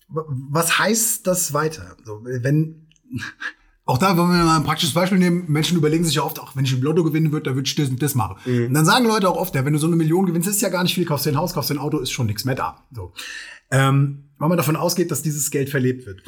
was 0.09 0.79
heißt 0.79 1.27
das 1.27 1.53
weiter? 1.53 1.97
So, 2.05 2.23
wenn, 2.25 2.87
auch 3.85 3.99
da 3.99 4.17
wollen 4.17 4.31
wir 4.31 4.45
mal 4.45 4.57
ein 4.57 4.65
praktisches 4.65 4.95
Beispiel 4.95 5.19
nehmen. 5.19 5.45
Menschen 5.49 5.77
überlegen 5.77 6.05
sich 6.05 6.15
ja 6.15 6.23
oft, 6.23 6.39
auch 6.41 6.57
wenn 6.57 6.65
ich 6.65 6.73
im 6.73 6.83
Lotto 6.83 7.05
gewinnen 7.05 7.33
würde, 7.33 7.51
da 7.51 7.55
würde 7.55 7.67
ich 7.67 7.75
das 7.75 7.89
und 7.89 8.03
das 8.03 8.15
machen. 8.15 8.37
Mhm. 8.45 8.67
Und 8.67 8.75
dann 8.75 8.85
sagen 8.85 9.07
Leute 9.07 9.29
auch 9.29 9.37
oft, 9.37 9.55
ja, 9.55 9.65
wenn 9.65 9.73
du 9.73 9.79
so 9.79 9.87
eine 9.87 9.97
Million 9.97 10.27
gewinnst, 10.27 10.49
ist 10.49 10.61
ja 10.61 10.69
gar 10.69 10.83
nicht 10.83 10.95
viel, 10.95 11.05
kaufst 11.05 11.27
dir 11.27 11.31
ein 11.31 11.37
Haus, 11.37 11.55
kaufst 11.55 11.71
dir 11.71 11.75
ein 11.75 11.81
Auto, 11.81 11.99
ist 11.99 12.11
schon 12.11 12.27
nichts 12.27 12.45
mehr 12.45 12.55
da. 12.55 12.85
So. 12.93 13.13
Ähm, 13.71 14.25
weil 14.39 14.49
man 14.49 14.59
davon 14.59 14.77
ausgeht, 14.77 15.11
dass 15.11 15.23
dieses 15.23 15.51
Geld 15.51 15.69
verlebt 15.69 16.07
wird. 16.07 16.23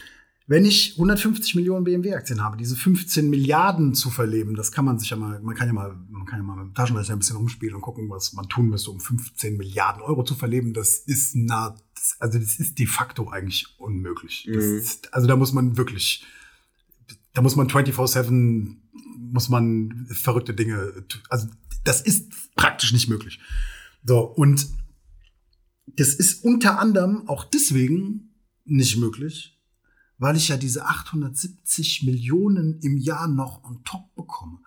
Wenn 0.51 0.65
ich 0.65 0.95
150 0.95 1.55
Millionen 1.55 1.85
BMW-Aktien 1.85 2.43
habe, 2.43 2.57
diese 2.57 2.75
15 2.75 3.31
Milliarden 3.31 3.95
zu 3.95 4.11
verleben, 4.11 4.57
das 4.57 4.73
kann 4.73 4.85
man 4.85 4.99
sich 4.99 5.11
ja 5.11 5.17
mal, 5.17 5.39
man 5.41 5.55
kann 5.55 5.69
ja 5.69 5.73
mal, 5.73 5.97
man 6.09 6.27
kann 6.27 6.41
ja 6.41 6.43
mal 6.43 6.57
mit 6.57 6.65
dem 6.65 6.75
Taschenrechner 6.75 7.15
ein 7.15 7.21
bisschen 7.21 7.37
umspielen 7.37 7.77
und 7.77 7.83
gucken, 7.83 8.11
was 8.11 8.33
man 8.33 8.49
tun 8.49 8.69
müsste, 8.69 8.91
um 8.91 8.99
15 8.99 9.57
Milliarden 9.57 10.03
Euro 10.03 10.25
zu 10.25 10.35
verleben. 10.35 10.75
Das 10.75 10.99
ist 10.99 11.37
na, 11.37 11.77
also 12.19 12.41
das 12.41 12.59
ist 12.59 12.81
de 12.81 12.87
facto 12.87 13.31
eigentlich 13.31 13.79
unmöglich. 13.79 14.45
Mhm. 14.49 14.59
Ist, 14.59 15.15
also 15.15 15.29
da 15.29 15.37
muss 15.37 15.53
man 15.53 15.77
wirklich, 15.77 16.27
da 17.33 17.43
muss 17.43 17.55
man 17.55 17.69
24-7, 17.69 18.77
muss 19.19 19.51
man 19.51 20.09
verrückte 20.11 20.53
Dinge, 20.53 21.05
also 21.29 21.47
das 21.85 22.01
ist 22.01 22.57
praktisch 22.57 22.93
nicht 22.93 23.09
möglich. 23.09 23.39
So, 24.03 24.19
und 24.23 24.67
das 25.87 26.13
ist 26.13 26.43
unter 26.43 26.81
anderem 26.81 27.29
auch 27.29 27.45
deswegen 27.45 28.35
nicht 28.65 28.97
möglich, 28.97 29.60
weil 30.21 30.37
ich 30.37 30.49
ja 30.49 30.57
diese 30.57 30.85
870 30.85 32.05
Millionen 32.05 32.79
im 32.81 32.99
Jahr 32.99 33.27
noch 33.27 33.65
on 33.65 33.83
top 33.85 34.15
bekomme. 34.15 34.59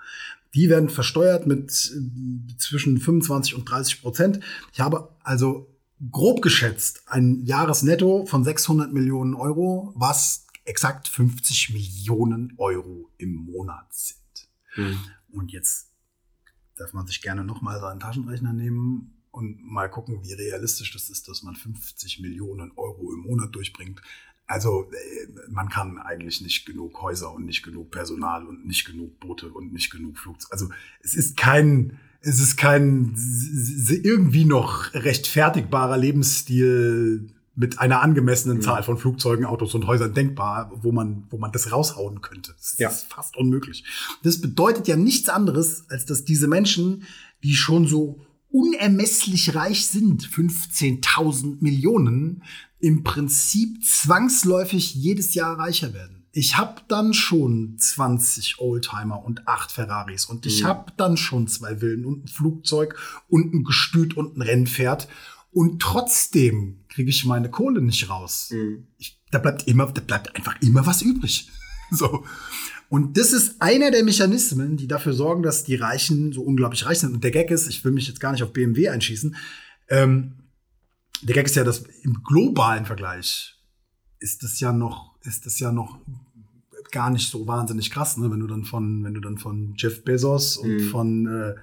Die 0.53 0.69
werden 0.69 0.89
versteuert 0.89 1.48
mit 1.48 1.72
äh, 1.95 2.57
zwischen 2.57 3.00
25 3.00 3.55
und 3.55 3.65
30 3.65 4.01
Prozent. 4.01 4.39
Ich 4.74 4.81
habe 4.81 5.15
also 5.24 5.69
grob 6.12 6.41
geschätzt 6.41 7.03
ein 7.07 7.45
Jahresnetto 7.45 8.25
von 8.25 8.43
600 8.43 8.91
Millionen 8.91 9.36
Euro, 9.36 9.93
was 9.95 10.48
exakt 10.65 11.07
50 11.07 11.72
Millionen 11.72 12.53
Euro 12.57 13.10
im 13.17 13.33
Monat 13.36 13.93
sind. 13.93 14.50
Mhm. 14.75 15.00
Und 15.31 15.51
jetzt 15.51 15.91
darf 16.75 16.93
man 16.93 17.05
sich 17.07 17.22
gerne 17.22 17.43
noch 17.43 17.62
mal 17.62 17.79
seinen 17.79 18.00
Taschenrechner 18.00 18.53
nehmen 18.53 19.13
und 19.31 19.63
mal 19.63 19.89
gucken, 19.89 20.24
wie 20.24 20.33
realistisch 20.33 20.91
das 20.93 21.10
ist, 21.10 21.27
dass 21.27 21.43
man 21.43 21.55
50 21.55 22.19
Millionen 22.19 22.72
Euro 22.75 23.13
im 23.13 23.22
Monat 23.22 23.53
durchbringt. 23.55 24.01
Also 24.47 24.89
äh, 24.91 25.50
man 25.50 25.69
kann 25.69 25.97
eigentlich 25.97 26.41
nicht 26.41 26.65
genug 26.65 27.01
Häuser 27.01 27.33
und 27.33 27.45
nicht 27.45 27.63
genug 27.63 27.91
Personal 27.91 28.45
und 28.45 28.65
nicht 28.65 28.85
genug 28.85 29.19
Boote 29.19 29.50
und 29.50 29.73
nicht 29.73 29.91
genug 29.91 30.17
Flugzeuge. 30.17 30.51
Also 30.51 30.69
es 31.01 31.15
ist 31.15 31.38
kein, 31.38 32.00
es 32.21 32.39
ist 32.39 32.57
kein 32.57 33.15
irgendwie 33.88 34.45
noch 34.45 34.93
rechtfertigbarer 34.93 35.97
Lebensstil 35.97 37.29
mit 37.55 37.79
einer 37.79 38.01
angemessenen 38.01 38.57
mhm. 38.57 38.62
Zahl 38.62 38.83
von 38.83 38.97
Flugzeugen, 38.97 39.45
Autos 39.45 39.75
und 39.75 39.85
Häusern 39.85 40.13
denkbar, 40.13 40.71
wo 40.81 40.91
man, 40.91 41.27
wo 41.29 41.38
man 41.38 41.51
das 41.51 41.71
raushauen 41.71 42.21
könnte. 42.21 42.53
Das 42.57 42.75
ja. 42.79 42.89
ist 42.89 43.03
fast 43.13 43.38
unmöglich. 43.38 43.83
Das 44.23 44.41
bedeutet 44.41 44.88
ja 44.88 44.95
nichts 44.95 45.29
anderes, 45.29 45.85
als 45.89 46.05
dass 46.05 46.25
diese 46.25 46.47
Menschen, 46.47 47.03
die 47.43 47.53
schon 47.53 47.88
so 47.88 48.21
unermesslich 48.50 49.55
reich 49.55 49.88
sind, 49.88 50.27
15.000 50.27 51.57
Millionen, 51.62 52.43
im 52.83 53.03
Prinzip 53.03 53.81
zwangsläufig 53.81 54.93
jedes 54.93 55.35
Jahr 55.35 55.57
reicher 55.57 55.93
werden. 55.93 56.25
Ich 56.33 56.57
habe 56.57 56.81
dann 56.89 57.13
schon 57.13 57.77
20 57.77 58.59
Oldtimer 58.59 59.23
und 59.23 59.47
acht 59.47 59.71
Ferraris 59.71 60.25
und 60.25 60.45
ich 60.45 60.63
mhm. 60.63 60.67
habe 60.67 60.91
dann 60.97 61.15
schon 61.15 61.47
zwei 61.47 61.77
Villen 61.77 62.05
und 62.05 62.25
ein 62.25 62.27
Flugzeug 62.27 62.97
und 63.29 63.53
ein 63.53 63.63
Gestüt 63.63 64.17
und 64.17 64.35
ein 64.35 64.41
Rennpferd 64.41 65.07
und 65.51 65.81
trotzdem 65.81 66.79
kriege 66.89 67.09
ich 67.09 67.23
meine 67.23 67.49
Kohle 67.49 67.81
nicht 67.81 68.09
raus. 68.09 68.49
Mhm. 68.51 68.87
Ich, 68.97 69.17
da 69.31 69.39
bleibt 69.39 69.65
immer, 69.65 69.89
da 69.89 70.01
bleibt 70.01 70.35
einfach 70.35 70.61
immer 70.61 70.85
was 70.85 71.01
übrig. 71.01 71.49
so. 71.91 72.25
Und 72.89 73.17
das 73.17 73.31
ist 73.31 73.61
einer 73.61 73.91
der 73.91 74.03
Mechanismen, 74.03 74.75
die 74.75 74.89
dafür 74.89 75.13
sorgen, 75.13 75.41
dass 75.41 75.63
die 75.63 75.75
Reichen 75.75 76.33
so 76.33 76.41
unglaublich 76.41 76.85
reich 76.85 76.99
sind. 76.99 77.13
Und 77.13 77.23
der 77.23 77.31
Gag 77.31 77.49
ist, 77.49 77.69
ich 77.69 77.85
will 77.85 77.93
mich 77.93 78.07
jetzt 78.07 78.19
gar 78.19 78.33
nicht 78.33 78.43
auf 78.43 78.51
BMW 78.51 78.89
einschießen, 78.89 79.37
ähm, 79.87 80.33
der 81.24 81.36
Gag 81.36 81.46
ist 81.46 81.56
ja, 81.56 81.63
dass 81.63 81.84
im 82.03 82.24
globalen 82.24 82.86
Vergleich 82.86 83.56
ist 84.20 84.44
das 84.44 84.60
ja 84.60 84.72
noch, 84.72 85.15
ist 85.24 85.46
das 85.46 85.60
ja 85.60 85.72
noch 85.72 86.00
gar 86.92 87.10
nicht 87.10 87.30
so 87.30 87.48
wahnsinnig 87.48 87.92
krass, 87.92 88.18
ne? 88.18 88.30
wenn 88.32 88.39
du 88.39 88.48
dann 88.48 88.63
von, 88.63 89.03
wenn 89.03 89.13
du 89.13 89.20
dann 89.20 89.38
von 89.38 89.74
Jeff 89.77 90.03
Bezos 90.03 90.58
und 90.58 90.75
mhm. 90.75 90.89
von 90.89 91.27
äh, 91.27 91.56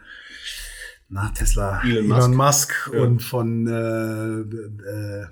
na, 1.09 1.29
Tesla, 1.31 1.83
Elon 1.83 2.07
Musk, 2.07 2.19
Elon 2.19 2.37
Musk 2.37 2.90
ja. 2.93 3.00
und 3.00 3.23
von 3.23 3.67
äh, 3.67 4.40
äh, 4.40 5.26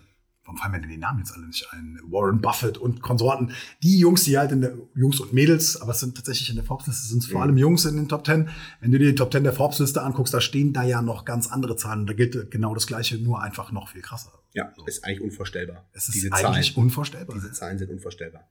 warum 0.48 0.56
fallen 0.56 0.72
mir 0.72 0.80
denn 0.80 0.88
die 0.88 0.96
Namen 0.96 1.18
jetzt 1.18 1.32
alle 1.32 1.46
nicht 1.46 1.68
ein? 1.72 2.00
Warren 2.04 2.40
Buffett 2.40 2.78
und 2.78 3.02
Konsorten. 3.02 3.52
Die 3.82 3.98
Jungs, 3.98 4.24
die 4.24 4.38
halt 4.38 4.50
in 4.50 4.62
der, 4.62 4.78
Jungs 4.94 5.20
und 5.20 5.34
Mädels, 5.34 5.78
aber 5.78 5.92
es 5.92 6.00
sind 6.00 6.16
tatsächlich 6.16 6.48
in 6.48 6.56
der 6.56 6.64
Forbes-Liste, 6.64 7.06
sind 7.06 7.22
vor 7.26 7.42
allem 7.42 7.58
Jungs 7.58 7.84
in 7.84 7.96
den 7.96 8.08
Top 8.08 8.24
Ten. 8.24 8.48
Wenn 8.80 8.90
du 8.90 8.98
dir 8.98 9.10
die 9.10 9.14
Top 9.14 9.30
Ten 9.30 9.44
der 9.44 9.52
Forbes-Liste 9.52 10.00
anguckst, 10.00 10.32
da 10.32 10.40
stehen 10.40 10.72
da 10.72 10.84
ja 10.84 11.02
noch 11.02 11.26
ganz 11.26 11.48
andere 11.48 11.76
Zahlen. 11.76 12.06
Da 12.06 12.14
gilt 12.14 12.50
genau 12.50 12.72
das 12.74 12.86
Gleiche, 12.86 13.18
nur 13.18 13.42
einfach 13.42 13.72
noch 13.72 13.88
viel 13.88 14.00
krasser. 14.00 14.32
Ja, 14.54 14.72
so. 14.74 14.86
ist 14.86 15.04
eigentlich 15.04 15.20
unvorstellbar. 15.20 15.86
Es 15.92 16.08
ist 16.08 16.14
Diese 16.14 16.32
eigentlich 16.32 16.72
Zahlen. 16.72 16.84
unvorstellbar. 16.86 17.36
Diese 17.36 17.52
Zahlen 17.52 17.78
sind 17.78 17.90
unvorstellbar. 17.90 18.50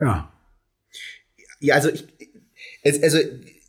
Ja. 0.00 0.32
Ja, 1.60 1.76
also 1.76 1.90
ich, 1.90 3.04
also 3.04 3.18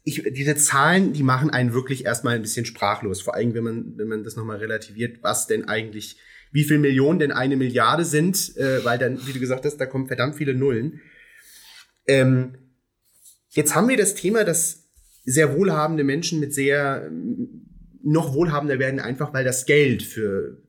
ich, 0.03 0.23
diese 0.33 0.55
Zahlen, 0.55 1.13
die 1.13 1.23
machen 1.23 1.51
einen 1.51 1.73
wirklich 1.73 2.05
erstmal 2.05 2.35
ein 2.35 2.41
bisschen 2.41 2.65
sprachlos. 2.65 3.21
Vor 3.21 3.35
allem, 3.35 3.53
wenn 3.53 3.63
man, 3.63 3.97
wenn 3.97 4.07
man 4.07 4.23
das 4.23 4.35
nochmal 4.35 4.57
relativiert, 4.57 5.21
was 5.21 5.45
denn 5.45 5.67
eigentlich 5.67 6.17
wie 6.51 6.63
viel 6.63 6.79
Millionen 6.79 7.19
denn 7.19 7.31
eine 7.31 7.55
Milliarde 7.55 8.05
sind, 8.05 8.55
äh, 8.57 8.83
weil 8.83 8.97
dann, 8.97 9.25
wie 9.27 9.33
du 9.33 9.39
gesagt 9.39 9.65
hast, 9.65 9.77
da 9.77 9.85
kommen 9.85 10.07
verdammt 10.07 10.35
viele 10.35 10.55
Nullen. 10.55 11.01
Ähm, 12.07 12.57
jetzt 13.49 13.75
haben 13.75 13.87
wir 13.87 13.97
das 13.97 14.15
Thema, 14.15 14.43
dass 14.43 14.89
sehr 15.25 15.55
wohlhabende 15.55 16.03
Menschen 16.03 16.39
mit 16.39 16.53
sehr 16.53 17.11
noch 18.01 18.33
wohlhabender 18.33 18.79
werden, 18.79 18.99
einfach 18.99 19.33
weil 19.33 19.43
das 19.43 19.65
Geld 19.65 20.01
für 20.01 20.63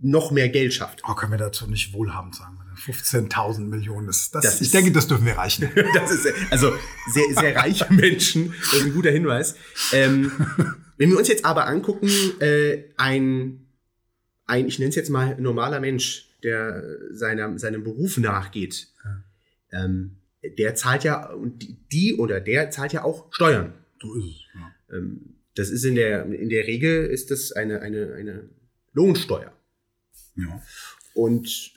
noch 0.00 0.30
mehr 0.30 0.48
Geld 0.48 0.74
schafft. 0.74 1.02
Oh, 1.08 1.14
können 1.14 1.32
wir 1.32 1.38
dazu 1.38 1.66
nicht 1.66 1.92
wohlhabend 1.92 2.36
sagen? 2.36 2.58
15.000 2.78 3.60
Millionen. 3.60 4.06
Das, 4.06 4.30
das, 4.30 4.44
das 4.44 4.54
ich 4.56 4.62
ist, 4.62 4.74
denke, 4.74 4.92
das 4.92 5.08
dürfen 5.08 5.26
wir 5.26 5.36
reichen. 5.36 5.68
das 5.94 6.10
ist 6.10 6.32
also 6.50 6.72
sehr, 7.12 7.34
sehr 7.34 7.56
reiche 7.56 7.86
Menschen. 7.92 8.54
Das 8.70 8.74
ist 8.74 8.86
ein 8.86 8.94
guter 8.94 9.10
Hinweis. 9.10 9.56
Ähm, 9.92 10.32
wenn 10.96 11.10
wir 11.10 11.18
uns 11.18 11.28
jetzt 11.28 11.44
aber 11.44 11.66
angucken, 11.66 12.08
äh, 12.40 12.84
ein 12.96 13.67
ein, 14.48 14.66
ich 14.66 14.78
nenne 14.78 14.88
es 14.88 14.96
jetzt 14.96 15.10
mal 15.10 15.40
normaler 15.40 15.78
Mensch, 15.78 16.30
der 16.42 16.82
seiner, 17.10 17.58
seinem 17.58 17.84
Beruf 17.84 18.16
nachgeht, 18.18 18.88
ja. 19.04 19.84
ähm, 19.84 20.16
der 20.42 20.74
zahlt 20.74 21.04
ja, 21.04 21.30
und 21.30 21.66
die 21.92 22.14
oder 22.14 22.40
der 22.40 22.70
zahlt 22.70 22.92
ja 22.92 23.04
auch 23.04 23.32
Steuern. 23.32 23.74
So 24.00 24.14
ist 24.14 24.24
es. 24.24 24.36
Ja. 24.54 24.96
Ähm, 24.96 25.34
das 25.54 25.70
ist 25.70 25.84
in 25.84 25.96
der, 25.96 26.26
in 26.26 26.48
der 26.48 26.66
Regel 26.66 27.06
ist 27.06 27.30
das 27.30 27.52
eine, 27.52 27.80
eine, 27.80 28.14
eine 28.14 28.48
Lohnsteuer. 28.92 29.52
Ja. 30.36 30.62
Und 31.14 31.72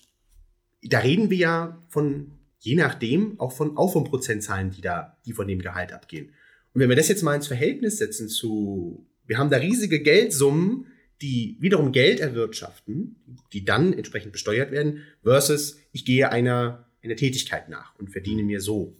da 0.83 0.99
reden 0.99 1.29
wir 1.31 1.37
ja 1.37 1.83
von, 1.89 2.31
je 2.59 2.75
nachdem, 2.75 3.39
auch 3.39 3.51
von, 3.51 3.77
auch 3.77 3.91
von 3.91 4.03
Prozentzahlen, 4.03 4.69
die 4.71 4.81
da, 4.81 5.17
die 5.25 5.33
von 5.33 5.47
dem 5.47 5.59
Gehalt 5.59 5.93
abgehen. 5.93 6.27
Und 6.73 6.81
wenn 6.81 6.89
wir 6.89 6.95
das 6.95 7.09
jetzt 7.09 7.23
mal 7.23 7.35
ins 7.35 7.47
Verhältnis 7.47 7.97
setzen 7.97 8.29
zu, 8.29 9.05
wir 9.25 9.39
haben 9.39 9.49
da 9.49 9.57
riesige 9.57 9.99
Geldsummen, 9.99 10.85
die 11.21 11.57
wiederum 11.59 11.91
Geld 11.91 12.19
erwirtschaften, 12.19 13.15
die 13.53 13.63
dann 13.63 13.93
entsprechend 13.93 14.31
besteuert 14.31 14.71
werden, 14.71 15.03
versus 15.23 15.77
ich 15.91 16.05
gehe 16.05 16.31
einer, 16.31 16.87
einer 17.03 17.15
Tätigkeit 17.15 17.69
nach 17.69 17.97
und 17.99 18.09
verdiene 18.11 18.43
mir 18.43 18.61
so 18.61 18.97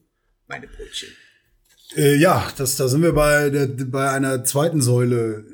meine 0.47 0.67
Brötchen. 0.67 1.09
Äh, 1.95 2.15
ja, 2.15 2.47
das, 2.57 2.77
da 2.77 2.87
sind 2.87 3.01
wir 3.01 3.13
bei, 3.13 3.49
der, 3.49 3.67
bei 3.67 4.11
einer 4.11 4.43
zweiten 4.43 4.81
Säule. 4.81 5.45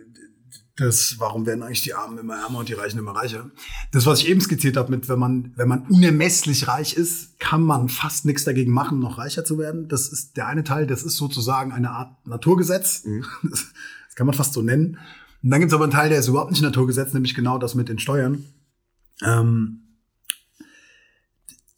Das, 0.75 1.15
warum 1.17 1.47
werden 1.47 1.63
eigentlich 1.63 1.81
die 1.81 1.95
Armen 1.95 2.19
immer 2.19 2.35
ärmer 2.35 2.59
und 2.59 2.69
die 2.69 2.73
Reichen 2.73 2.99
immer 2.99 3.15
reicher? 3.15 3.49
Das, 3.91 4.05
was 4.05 4.19
ich 4.19 4.29
eben 4.29 4.41
skizziert 4.41 4.77
habe, 4.77 4.91
mit 4.91 5.09
wenn 5.09 5.17
man, 5.17 5.53
wenn 5.55 5.67
man 5.67 5.87
unermesslich 5.87 6.67
reich 6.67 6.93
ist, 6.93 7.39
kann 7.39 7.63
man 7.63 7.89
fast 7.89 8.25
nichts 8.25 8.43
dagegen 8.43 8.71
machen, 8.71 8.99
noch 8.99 9.17
reicher 9.17 9.43
zu 9.43 9.57
werden. 9.57 9.87
Das 9.87 10.07
ist 10.09 10.37
der 10.37 10.45
eine 10.45 10.63
Teil, 10.63 10.85
das 10.85 11.01
ist 11.01 11.15
sozusagen 11.15 11.71
eine 11.71 11.89
Art 11.89 12.27
Naturgesetz. 12.27 13.05
Mhm. 13.05 13.25
Das, 13.49 13.65
das 14.07 14.15
kann 14.15 14.27
man 14.27 14.35
fast 14.35 14.53
so 14.53 14.61
nennen. 14.61 14.99
Und 15.43 15.49
dann 15.49 15.59
gibt 15.59 15.71
es 15.71 15.75
aber 15.75 15.85
einen 15.85 15.93
Teil, 15.93 16.09
der 16.09 16.19
ist 16.19 16.27
überhaupt 16.27 16.51
nicht 16.51 16.61
naturgesetzt, 16.61 17.13
nämlich 17.13 17.35
genau 17.35 17.57
das 17.57 17.75
mit 17.75 17.89
den 17.89 17.99
Steuern. 17.99 18.45
Ähm, 19.23 19.83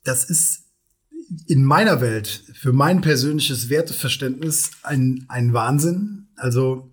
das 0.04 0.30
ist 0.30 0.66
in 1.46 1.64
meiner 1.64 2.02
Welt 2.02 2.46
für 2.54 2.74
mein 2.74 3.02
persönliches 3.02 3.70
Werteverständnis 3.70 4.72
ein, 4.84 5.26
ein 5.28 5.54
Wahnsinn. 5.54 6.30
Also 6.36 6.92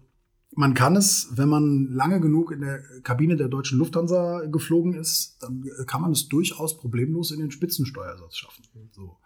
man 0.55 0.75
kann 0.75 0.97
es, 0.97 1.29
wenn 1.33 1.49
man 1.49 1.93
lange 1.93 2.21
genug 2.21 2.51
in 2.51 2.61
der 2.61 2.83
Kabine 3.03 3.37
der 3.37 3.49
deutschen 3.49 3.79
Lufthansa 3.79 4.47
geflogen 4.47 4.95
ist, 4.95 5.37
dann 5.41 5.65
kann 5.87 6.01
man 6.03 6.13
es 6.13 6.29
durchaus 6.29 6.77
problemlos 6.77 7.31
in 7.31 7.41
den 7.41 7.51
Spitzensteuersatz 7.51 8.37
schaffen. 8.37 8.65
So 8.93 9.17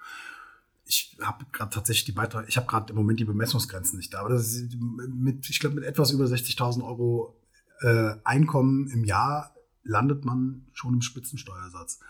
ich 0.90 1.16
habe 1.23 1.47
gerade 1.52 1.70
tatsächlich 1.70 2.04
die 2.04 2.12
Beiträge, 2.12 2.49
ich 2.49 2.56
habe 2.56 2.66
gerade 2.66 2.90
im 2.90 2.97
Moment 2.97 3.20
die 3.20 3.25
Bemessungsgrenzen 3.25 3.97
nicht 3.97 4.12
da, 4.12 4.20
aber 4.20 4.30
das 4.30 4.49
ist 4.49 4.76
mit, 4.76 5.49
ich 5.49 5.61
glaube, 5.61 5.76
mit 5.76 5.85
etwas 5.85 6.11
über 6.11 6.25
60.000 6.25 6.82
Euro 6.85 7.40
äh, 7.80 8.14
Einkommen 8.25 8.88
im 8.88 9.04
Jahr 9.04 9.54
landet 9.85 10.25
man 10.25 10.66
schon 10.73 10.94
im 10.94 11.02
Spitzensteuersatz. 11.02 12.00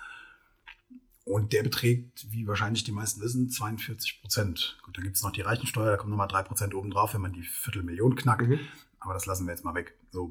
Und 1.25 1.53
der 1.53 1.63
beträgt, 1.63 2.27
wie 2.31 2.47
wahrscheinlich 2.47 2.83
die 2.83 2.93
meisten 2.93 3.21
wissen, 3.21 3.51
42 3.51 4.23
Prozent. 4.23 4.79
Gut, 4.83 4.97
dann 4.97 5.05
gibt 5.05 5.17
es 5.17 5.23
noch 5.23 5.31
die 5.31 5.43
Reichensteuer, 5.43 5.91
da 5.91 5.97
kommen 5.99 6.11
nochmal 6.11 6.27
drei 6.27 6.43
Prozent 6.43 6.75
obendrauf, 6.75 7.13
wenn 7.13 7.21
man 7.21 7.35
die 7.35 7.43
Viertelmillion 7.43 8.17
knackt. 8.17 8.49
Mhm. 8.49 8.61
Aber 8.99 9.13
das 9.13 9.27
lassen 9.27 9.47
wir 9.47 9.53
jetzt 9.53 9.65
mal 9.65 9.75
weg. 9.75 9.99
So 10.11 10.31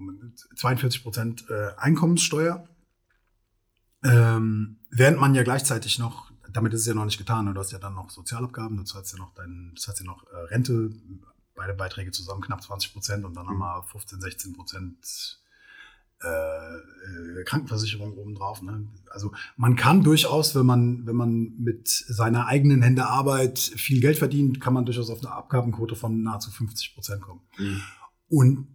42 0.55 1.03
Prozent 1.03 1.45
äh, 1.49 1.71
Einkommenssteuer. 1.77 2.67
Ähm, 4.03 4.77
während 4.89 5.19
man 5.19 5.35
ja 5.35 5.43
gleichzeitig 5.43 5.99
noch 5.99 6.28
damit 6.53 6.73
ist 6.73 6.81
es 6.81 6.87
ja 6.87 6.93
noch 6.93 7.05
nicht 7.05 7.17
getan. 7.17 7.45
Ne? 7.45 7.53
Du 7.53 7.59
hast 7.59 7.71
ja 7.71 7.79
dann 7.79 7.95
noch 7.95 8.09
Sozialabgaben, 8.09 8.77
du 8.77 8.83
zahlst 8.83 9.13
ja 9.13 9.19
noch 9.19 9.33
dein, 9.33 9.71
du 9.75 9.81
zahlst 9.81 10.01
ja 10.01 10.05
noch 10.05 10.23
äh, 10.31 10.35
Rente, 10.49 10.91
beide 11.55 11.73
Beiträge 11.73 12.11
zusammen 12.11 12.41
knapp 12.41 12.63
20 12.63 12.93
Prozent 12.93 13.25
und 13.25 13.35
dann 13.35 13.45
mhm. 13.45 13.53
nochmal 13.53 13.83
15, 13.83 14.21
16 14.21 14.53
Prozent 14.53 15.39
äh, 16.21 16.27
äh, 16.27 17.43
Krankenversicherung 17.45 18.17
obendrauf. 18.17 18.61
Ne? 18.61 18.87
Also 19.09 19.31
man 19.55 19.75
kann 19.75 20.03
durchaus, 20.03 20.53
wenn 20.55 20.65
man, 20.65 21.05
wenn 21.05 21.15
man 21.15 21.53
mit 21.57 21.87
seiner 21.87 22.47
eigenen 22.47 22.81
Hände 22.81 23.07
Arbeit 23.07 23.57
viel 23.57 24.01
Geld 24.01 24.17
verdient, 24.17 24.59
kann 24.59 24.73
man 24.73 24.85
durchaus 24.85 25.09
auf 25.09 25.19
eine 25.19 25.31
Abgabenquote 25.31 25.95
von 25.95 26.21
nahezu 26.21 26.51
50 26.51 26.93
Prozent 26.93 27.21
kommen. 27.21 27.41
Mhm. 27.57 27.81
Und 28.27 28.67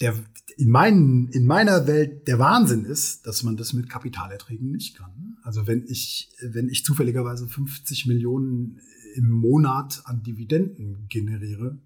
der, 0.00 0.14
in, 0.56 0.70
meinen, 0.70 1.28
in 1.28 1.46
meiner 1.46 1.86
Welt 1.86 2.26
der 2.28 2.38
Wahnsinn 2.38 2.84
ist, 2.84 3.26
dass 3.26 3.42
man 3.42 3.56
das 3.56 3.72
mit 3.72 3.88
Kapitalerträgen 3.88 4.70
nicht 4.70 4.96
kann. 4.96 5.27
Also 5.48 5.66
wenn 5.66 5.86
ich, 5.88 6.28
wenn 6.42 6.68
ich 6.68 6.84
zufälligerweise 6.84 7.48
50 7.48 8.04
Millionen 8.04 8.82
im 9.14 9.30
Monat 9.30 10.02
an 10.04 10.22
Dividenden 10.22 11.06
generiere, 11.08 11.78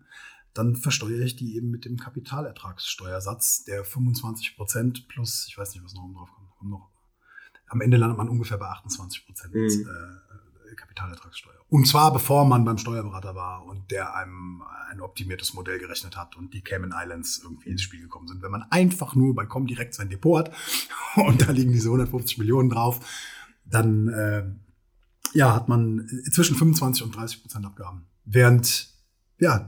dann 0.52 0.74
versteuere 0.74 1.20
ich 1.20 1.36
die 1.36 1.54
eben 1.54 1.70
mit 1.70 1.84
dem 1.84 1.96
Kapitalertragssteuersatz, 1.96 3.62
der 3.62 3.84
25 3.84 4.56
Prozent 4.56 5.06
plus, 5.06 5.46
ich 5.48 5.56
weiß 5.56 5.74
nicht, 5.74 5.84
was 5.84 5.94
noch 5.94 6.12
drauf 6.12 6.30
kommt, 6.32 6.70
noch. 6.70 6.90
Am 7.68 7.80
Ende 7.80 7.98
landet 7.98 8.18
man 8.18 8.28
ungefähr 8.28 8.58
bei 8.58 8.66
28 8.66 9.26
Prozent 9.26 9.54
mhm. 9.54 9.86
Kapitalertragssteuer. 10.74 11.60
Und 11.68 11.86
zwar 11.86 12.12
bevor 12.12 12.44
man 12.44 12.64
beim 12.64 12.78
Steuerberater 12.78 13.36
war 13.36 13.64
und 13.64 13.92
der 13.92 14.16
einem 14.16 14.64
ein 14.90 15.00
optimiertes 15.00 15.54
Modell 15.54 15.78
gerechnet 15.78 16.16
hat 16.16 16.36
und 16.36 16.52
die 16.52 16.62
Cayman 16.62 16.92
Islands 16.92 17.40
irgendwie 17.44 17.70
ins 17.70 17.82
Spiel 17.82 18.00
gekommen 18.00 18.26
sind. 18.26 18.42
Wenn 18.42 18.50
man 18.50 18.64
einfach 18.70 19.14
nur 19.14 19.36
bei 19.36 19.46
Comdirect 19.46 19.94
sein 19.94 20.10
Depot 20.10 20.40
hat 20.40 20.52
und 21.14 21.46
da 21.46 21.52
liegen 21.52 21.72
diese 21.72 21.88
150 21.88 22.38
Millionen 22.38 22.68
drauf, 22.68 22.98
dann 23.72 24.08
äh, 24.08 24.44
ja, 25.34 25.54
hat 25.54 25.68
man 25.68 26.08
zwischen 26.30 26.56
25 26.56 27.04
und 27.04 27.16
30 27.16 27.42
Prozent 27.42 27.66
Abgaben. 27.66 28.06
Während 28.24 28.88
ja, 29.38 29.66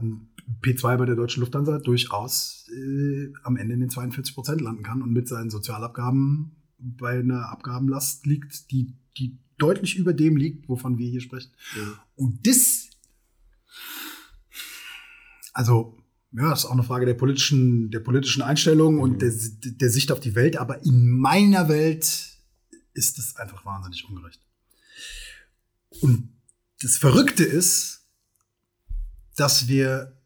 P2 0.61 0.97
bei 0.97 1.05
der 1.05 1.15
Deutschen 1.15 1.41
Lufthansa 1.41 1.79
durchaus 1.79 2.69
äh, 2.73 3.33
am 3.43 3.57
Ende 3.57 3.73
in 3.73 3.79
den 3.81 3.89
42 3.89 4.35
Prozent 4.35 4.61
landen 4.61 4.83
kann 4.83 5.01
und 5.01 5.11
mit 5.11 5.27
seinen 5.27 5.49
Sozialabgaben 5.49 6.55
bei 6.77 7.19
einer 7.19 7.49
Abgabenlast 7.49 8.25
liegt, 8.25 8.71
die, 8.71 8.93
die 9.17 9.39
deutlich 9.57 9.97
über 9.97 10.13
dem 10.13 10.37
liegt, 10.37 10.69
wovon 10.69 10.97
wir 10.97 11.09
hier 11.09 11.21
sprechen. 11.21 11.51
Ja. 11.75 12.05
Und 12.15 12.45
das, 12.47 12.89
also, 15.53 15.97
ja, 16.31 16.53
ist 16.53 16.65
auch 16.65 16.71
eine 16.71 16.83
Frage 16.83 17.05
der 17.05 17.13
politischen, 17.13 17.89
der 17.91 18.01
politischen 18.01 18.41
Einstellung 18.41 18.95
mhm. 18.95 19.01
und 19.01 19.21
der, 19.21 19.33
der 19.63 19.89
Sicht 19.89 20.11
auf 20.11 20.19
die 20.19 20.35
Welt. 20.35 20.57
Aber 20.57 20.83
in 20.83 21.09
meiner 21.09 21.69
Welt 21.69 22.34
ist 22.95 23.17
das 23.17 23.35
einfach 23.35 23.65
wahnsinnig 23.65 24.05
ungerecht. 24.09 24.41
Und 26.01 26.33
das 26.81 26.97
Verrückte 26.97 27.43
ist, 27.43 28.07
dass 29.35 29.67
wir 29.67 30.19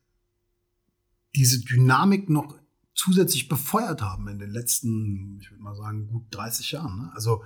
diese 1.35 1.59
Dynamik 1.59 2.29
noch 2.29 2.57
zusätzlich 2.93 3.47
befeuert 3.47 4.01
haben 4.01 4.27
in 4.27 4.39
den 4.39 4.49
letzten, 4.49 5.39
ich 5.41 5.51
würde 5.51 5.63
mal 5.63 5.75
sagen, 5.75 6.07
gut 6.07 6.25
30 6.31 6.71
Jahren. 6.71 6.97
Ne? 6.97 7.11
Also 7.13 7.43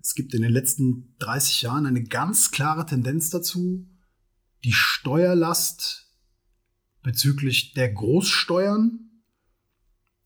es 0.00 0.14
gibt 0.14 0.34
in 0.34 0.42
den 0.42 0.52
letzten 0.52 1.14
30 1.18 1.62
Jahren 1.62 1.86
eine 1.86 2.04
ganz 2.04 2.50
klare 2.50 2.86
Tendenz 2.86 3.30
dazu, 3.30 3.86
die 4.64 4.72
Steuerlast 4.72 6.10
bezüglich 7.02 7.74
der 7.74 7.92
Großsteuern 7.92 9.08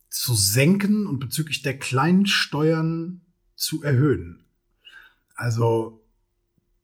zu 0.08 0.34
senken 0.34 1.06
und 1.06 1.20
bezüglich 1.20 1.62
der 1.62 1.78
kleinen 1.78 2.26
Steuern 2.26 3.21
zu 3.62 3.82
erhöhen. 3.82 4.44
Also 5.34 6.00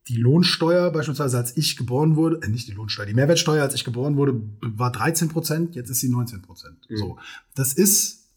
die 0.09 0.17
Lohnsteuer 0.17 0.91
beispielsweise, 0.91 1.37
als 1.37 1.57
ich 1.57 1.77
geboren 1.77 2.17
wurde, 2.17 2.41
äh, 2.43 2.49
nicht 2.49 2.67
die 2.69 2.73
Lohnsteuer, 2.73 3.07
die 3.07 3.15
Mehrwertsteuer, 3.15 3.63
als 3.63 3.75
ich 3.75 3.85
geboren 3.85 4.17
wurde, 4.17 4.41
war 4.61 4.91
13 4.91 5.29
Prozent, 5.29 5.75
jetzt 5.75 5.91
ist 5.91 6.01
sie 6.01 6.09
19 6.09 6.43
Prozent. 6.43 6.79
Mhm. 6.89 6.97
So, 6.97 7.19
das 7.55 7.75
ist, 7.75 8.29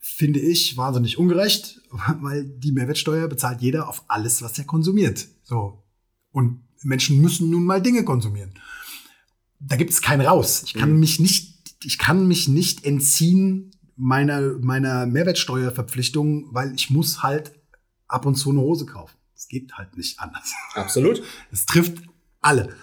finde 0.00 0.40
ich, 0.40 0.76
wahnsinnig 0.76 1.16
ungerecht, 1.18 1.80
weil 2.20 2.44
die 2.44 2.72
Mehrwertsteuer 2.72 3.28
bezahlt 3.28 3.62
jeder 3.62 3.88
auf 3.88 4.04
alles, 4.08 4.42
was 4.42 4.58
er 4.58 4.64
konsumiert. 4.64 5.28
So 5.44 5.82
und 6.32 6.62
Menschen 6.82 7.20
müssen 7.20 7.50
nun 7.50 7.64
mal 7.64 7.80
Dinge 7.80 8.04
konsumieren. 8.04 8.52
Da 9.60 9.76
gibt 9.76 9.90
es 9.90 10.02
keinen 10.02 10.22
raus. 10.22 10.62
Ich 10.66 10.74
kann 10.74 10.92
mhm. 10.94 11.00
mich 11.00 11.20
nicht, 11.20 11.76
ich 11.84 11.98
kann 11.98 12.26
mich 12.26 12.48
nicht 12.48 12.84
entziehen 12.84 13.71
meiner 13.96 14.40
meiner 14.58 15.06
Mehrwertsteuerverpflichtung, 15.06 16.52
weil 16.52 16.74
ich 16.74 16.90
muss 16.90 17.22
halt 17.22 17.52
ab 18.08 18.26
und 18.26 18.36
zu 18.36 18.50
eine 18.50 18.60
Hose 18.60 18.86
kaufen. 18.86 19.16
Es 19.34 19.48
geht 19.48 19.72
halt 19.74 19.96
nicht 19.96 20.20
anders. 20.20 20.52
Absolut. 20.74 21.22
Es 21.50 21.66
trifft 21.66 22.02
alle. 22.40 22.74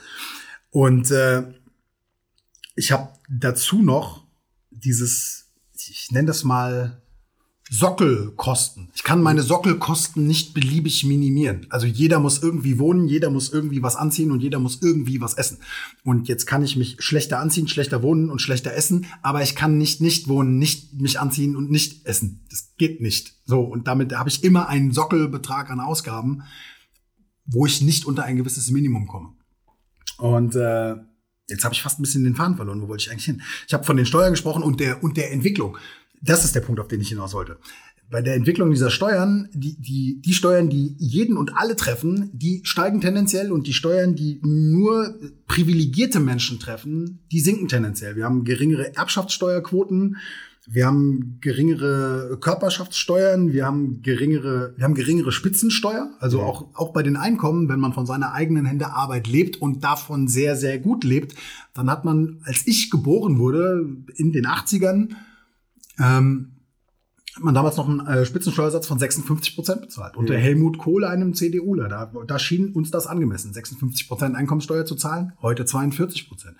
Und 0.71 1.11
äh, 1.11 1.53
ich 2.75 2.91
habe 2.91 3.13
dazu 3.29 3.81
noch 3.81 4.25
dieses, 4.69 5.51
ich 5.73 6.11
nenne 6.11 6.27
das 6.27 6.43
mal 6.43 7.01
Sockelkosten. 7.71 8.89
Ich 8.95 9.03
kann 9.03 9.21
meine 9.21 9.43
Sockelkosten 9.43 10.25
nicht 10.25 10.55
beliebig 10.55 11.03
minimieren. 11.03 11.67
Also 11.69 11.85
jeder 11.85 12.19
muss 12.19 12.41
irgendwie 12.41 12.79
wohnen, 12.79 13.07
jeder 13.07 13.29
muss 13.29 13.53
irgendwie 13.53 13.83
was 13.83 13.95
anziehen 13.95 14.31
und 14.31 14.41
jeder 14.41 14.59
muss 14.59 14.81
irgendwie 14.81 15.21
was 15.21 15.35
essen. 15.35 15.59
Und 16.03 16.27
jetzt 16.27 16.47
kann 16.47 16.63
ich 16.63 16.75
mich 16.75 16.97
schlechter 16.99 17.39
anziehen, 17.39 17.67
schlechter 17.67 18.01
wohnen 18.01 18.31
und 18.31 18.41
schlechter 18.41 18.73
essen, 18.73 19.05
aber 19.21 19.43
ich 19.43 19.55
kann 19.55 19.77
nicht 19.77 20.01
nicht 20.01 20.27
wohnen, 20.27 20.57
nicht 20.57 20.99
mich 20.99 21.19
anziehen 21.19 21.55
und 21.55 21.69
nicht 21.69 22.07
essen. 22.07 22.43
Das 22.49 22.73
geht 22.77 23.01
nicht. 23.01 23.35
So 23.45 23.61
und 23.61 23.87
damit 23.87 24.17
habe 24.17 24.29
ich 24.29 24.43
immer 24.43 24.67
einen 24.67 24.91
Sockelbetrag 24.91 25.69
an 25.69 25.79
Ausgaben, 25.79 26.41
wo 27.45 27.67
ich 27.67 27.81
nicht 27.81 28.05
unter 28.05 28.23
ein 28.23 28.37
gewisses 28.37 28.71
Minimum 28.71 29.07
komme. 29.07 29.33
Und 30.17 30.55
äh, 30.55 30.95
jetzt 31.49 31.63
habe 31.63 31.73
ich 31.73 31.83
fast 31.83 31.99
ein 31.99 32.03
bisschen 32.03 32.23
den 32.23 32.35
Faden 32.35 32.55
verloren. 32.55 32.81
Wo 32.81 32.87
wollte 32.87 33.03
ich 33.03 33.11
eigentlich 33.11 33.25
hin? 33.25 33.41
Ich 33.67 33.73
habe 33.73 33.83
von 33.83 33.97
den 33.97 34.05
Steuern 34.07 34.31
gesprochen 34.31 34.63
und 34.63 34.79
der 34.79 35.03
und 35.03 35.17
der 35.17 35.31
Entwicklung. 35.31 35.77
Das 36.21 36.45
ist 36.45 36.55
der 36.55 36.61
Punkt, 36.61 36.79
auf 36.79 36.87
den 36.87 37.01
ich 37.01 37.09
hinaus 37.09 37.33
wollte. 37.33 37.57
Bei 38.09 38.23
der 38.23 38.33
Entwicklung 38.33 38.71
dieser 38.71 38.89
Steuern, 38.89 39.49
die, 39.53 39.79
die, 39.79 40.19
die 40.19 40.33
Steuern, 40.33 40.69
die 40.69 40.95
jeden 40.97 41.37
und 41.37 41.57
alle 41.57 41.75
treffen, 41.75 42.31
die 42.33 42.61
steigen 42.63 43.01
tendenziell 43.01 43.51
und 43.51 43.67
die 43.67 43.73
Steuern, 43.73 44.15
die 44.15 44.39
nur 44.41 45.13
privilegierte 45.47 46.19
Menschen 46.19 46.59
treffen, 46.59 47.19
die 47.31 47.39
sinken 47.39 47.67
tendenziell. 47.67 48.15
Wir 48.15 48.25
haben 48.25 48.45
geringere 48.45 48.95
Erbschaftssteuerquoten, 48.95 50.17
wir 50.71 50.87
haben 50.87 51.37
geringere 51.41 52.37
Körperschaftssteuern, 52.39 53.53
wir 53.53 53.65
haben 53.65 54.01
geringere, 54.01 54.73
wir 54.75 54.83
haben 54.83 54.93
geringere 54.93 55.31
Spitzensteuer, 55.31 56.11
also 56.19 56.41
auch, 56.41 56.67
auch 56.75 56.93
bei 56.93 57.03
den 57.03 57.15
Einkommen, 57.15 57.69
wenn 57.69 57.79
man 57.79 57.93
von 57.93 58.05
seiner 58.05 58.33
eigenen 58.33 58.65
Hände 58.65 58.91
Arbeit 58.93 59.27
lebt 59.27 59.57
und 59.57 59.83
davon 59.83 60.27
sehr, 60.27 60.55
sehr 60.55 60.79
gut 60.79 61.03
lebt, 61.03 61.35
dann 61.73 61.89
hat 61.89 62.05
man, 62.05 62.41
als 62.43 62.65
ich 62.65 62.89
geboren 62.89 63.39
wurde, 63.39 63.87
in 64.15 64.31
den 64.31 64.45
80ern, 64.45 65.09
ähm, 65.99 66.51
hat 67.35 67.43
man 67.43 67.53
damals 67.53 67.77
noch 67.77 67.87
einen 67.87 68.05
äh, 68.05 68.25
Spitzensteuersatz 68.25 68.87
von 68.87 68.99
56 68.99 69.55
Prozent 69.55 69.81
bezahlt. 69.81 70.17
Unter 70.17 70.33
ja. 70.33 70.39
Helmut 70.39 70.77
Kohl, 70.77 71.05
einem 71.05 71.33
CDUler, 71.33 71.87
da, 71.87 72.11
da 72.27 72.39
schien 72.39 72.73
uns 72.73 72.91
das 72.91 73.07
angemessen, 73.07 73.53
56 73.53 74.07
Prozent 74.07 74.35
Einkommensteuer 74.35 74.85
zu 74.85 74.95
zahlen, 74.95 75.33
heute 75.41 75.65
42 75.65 76.27
Prozent. 76.27 76.57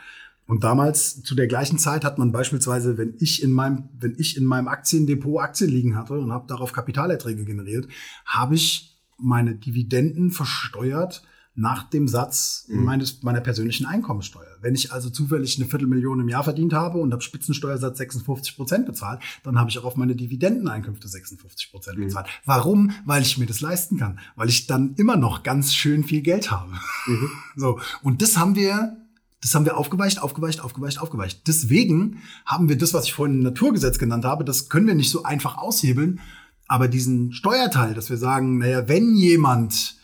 Und 0.48 0.64
damals 0.64 1.22
zu 1.22 1.36
der 1.36 1.48
gleichen 1.48 1.78
Zeit 1.78 2.04
hat 2.04 2.18
man 2.18 2.32
beispielsweise, 2.32 2.98
wenn 2.98 3.14
ich 3.20 3.44
in 3.44 3.52
meinem, 3.52 3.90
wenn 4.00 4.16
ich 4.18 4.36
in 4.36 4.46
meinem 4.46 4.68
Aktiendepot 4.68 5.42
Aktien 5.42 5.70
liegen 5.70 5.96
hatte 5.96 6.18
und 6.18 6.32
habe 6.32 6.48
darauf 6.48 6.72
Kapitalerträge 6.72 7.46
generiert, 7.46 7.88
habe 8.26 8.56
ich 8.56 8.98
meine 9.18 9.54
Dividenden 9.54 10.32
versteuert 10.32 11.24
nach 11.60 11.84
dem 11.90 12.08
Satz 12.08 12.66
mhm. 12.68 12.84
meines, 12.84 13.22
meiner 13.22 13.42
persönlichen 13.42 13.86
Einkommensteuer. 13.86 14.58
Wenn 14.62 14.76
ich 14.76 14.94
also 14.94 15.10
zufällig 15.10 15.58
eine 15.58 15.70
Viertelmillion 15.70 16.22
im 16.22 16.30
Jahr 16.30 16.44
verdient 16.44 16.74
habe 16.74 17.00
und 17.00 17.12
habe 17.12 17.22
Spitzensteuersatz 17.22 17.98
56 17.98 18.56
Prozent 18.56 18.86
bezahlt, 18.86 19.22
dann 19.44 19.60
habe 19.60 19.70
ich 19.70 19.78
auch 19.78 19.84
auf 19.84 19.98
meine 19.98 20.16
Dividendeneinkünfte 20.16 21.08
56 21.08 21.72
Prozent 21.72 21.98
mhm. 21.98 22.06
bezahlt. 22.06 22.28
Warum? 22.46 22.92
Weil 23.06 23.22
ich 23.22 23.38
mir 23.38 23.46
das 23.46 23.60
leisten 23.60 23.98
kann. 23.98 24.20
Weil 24.36 24.50
ich 24.50 24.68
dann 24.68 24.96
immer 24.96 25.18
noch 25.18 25.44
ganz 25.44 25.74
schön 25.74 26.04
viel 26.04 26.22
Geld 26.22 26.52
habe. 26.52 26.72
Mhm. 27.08 27.30
So. 27.56 27.80
Und 28.04 28.22
das 28.22 28.38
haben 28.38 28.56
wir 28.56 28.96
das 29.42 29.56
haben 29.56 29.66
wir 29.66 29.78
aufgeweicht, 29.78 30.22
aufgeweicht, 30.22 30.62
aufgeweicht, 30.62 31.00
aufgeweicht. 31.00 31.48
Deswegen 31.48 32.22
haben 32.46 32.70
wir 32.70 32.78
das, 32.78 32.94
was 32.94 33.06
ich 33.06 33.14
vorhin 33.14 33.40
Naturgesetz 33.40 33.98
genannt 33.98 34.26
habe, 34.26 34.44
das 34.44 34.70
können 34.70 34.88
wir 34.88 34.96
nicht 34.96 35.10
so 35.10 35.24
einfach 35.24 35.58
aushebeln. 35.58 36.20
Aber 36.68 36.88
diesen 36.88 37.32
Steuerteil, 37.34 37.94
dass 37.94 38.10
wir 38.10 38.18
sagen, 38.18 38.60
naja, 38.60 38.88
wenn 38.88 39.16
jemand 39.16 39.99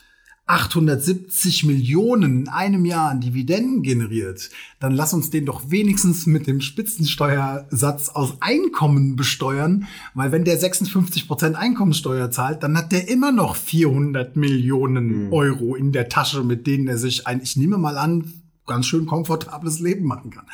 870 0.47 1.63
Millionen 1.63 2.41
in 2.41 2.49
einem 2.49 2.85
Jahr 2.85 3.09
an 3.09 3.21
Dividenden 3.21 3.81
generiert, 3.81 4.51
dann 4.79 4.93
lass 4.93 5.13
uns 5.13 5.31
den 5.31 5.45
doch 5.45 5.71
wenigstens 5.71 6.27
mit 6.27 6.45
dem 6.45 6.61
Spitzensteuersatz 6.61 8.09
aus 8.09 8.37
Einkommen 8.41 9.15
besteuern, 9.15 9.87
weil 10.13 10.31
wenn 10.31 10.45
der 10.45 10.57
56 10.57 11.27
Prozent 11.27 11.55
Einkommensteuer 11.55 12.29
zahlt, 12.29 12.61
dann 12.61 12.77
hat 12.77 12.91
der 12.91 13.09
immer 13.09 13.31
noch 13.31 13.55
400 13.55 14.35
Millionen 14.35 15.27
mhm. 15.27 15.33
Euro 15.33 15.75
in 15.75 15.91
der 15.91 16.09
Tasche, 16.09 16.43
mit 16.43 16.67
denen 16.67 16.87
er 16.87 16.99
sich 16.99 17.25
ein, 17.25 17.41
ich 17.41 17.57
nehme 17.57 17.79
mal 17.79 17.97
an, 17.97 18.31
ganz 18.67 18.85
schön 18.85 19.07
komfortables 19.07 19.79
Leben 19.79 20.05
machen 20.05 20.29
kann. 20.29 20.45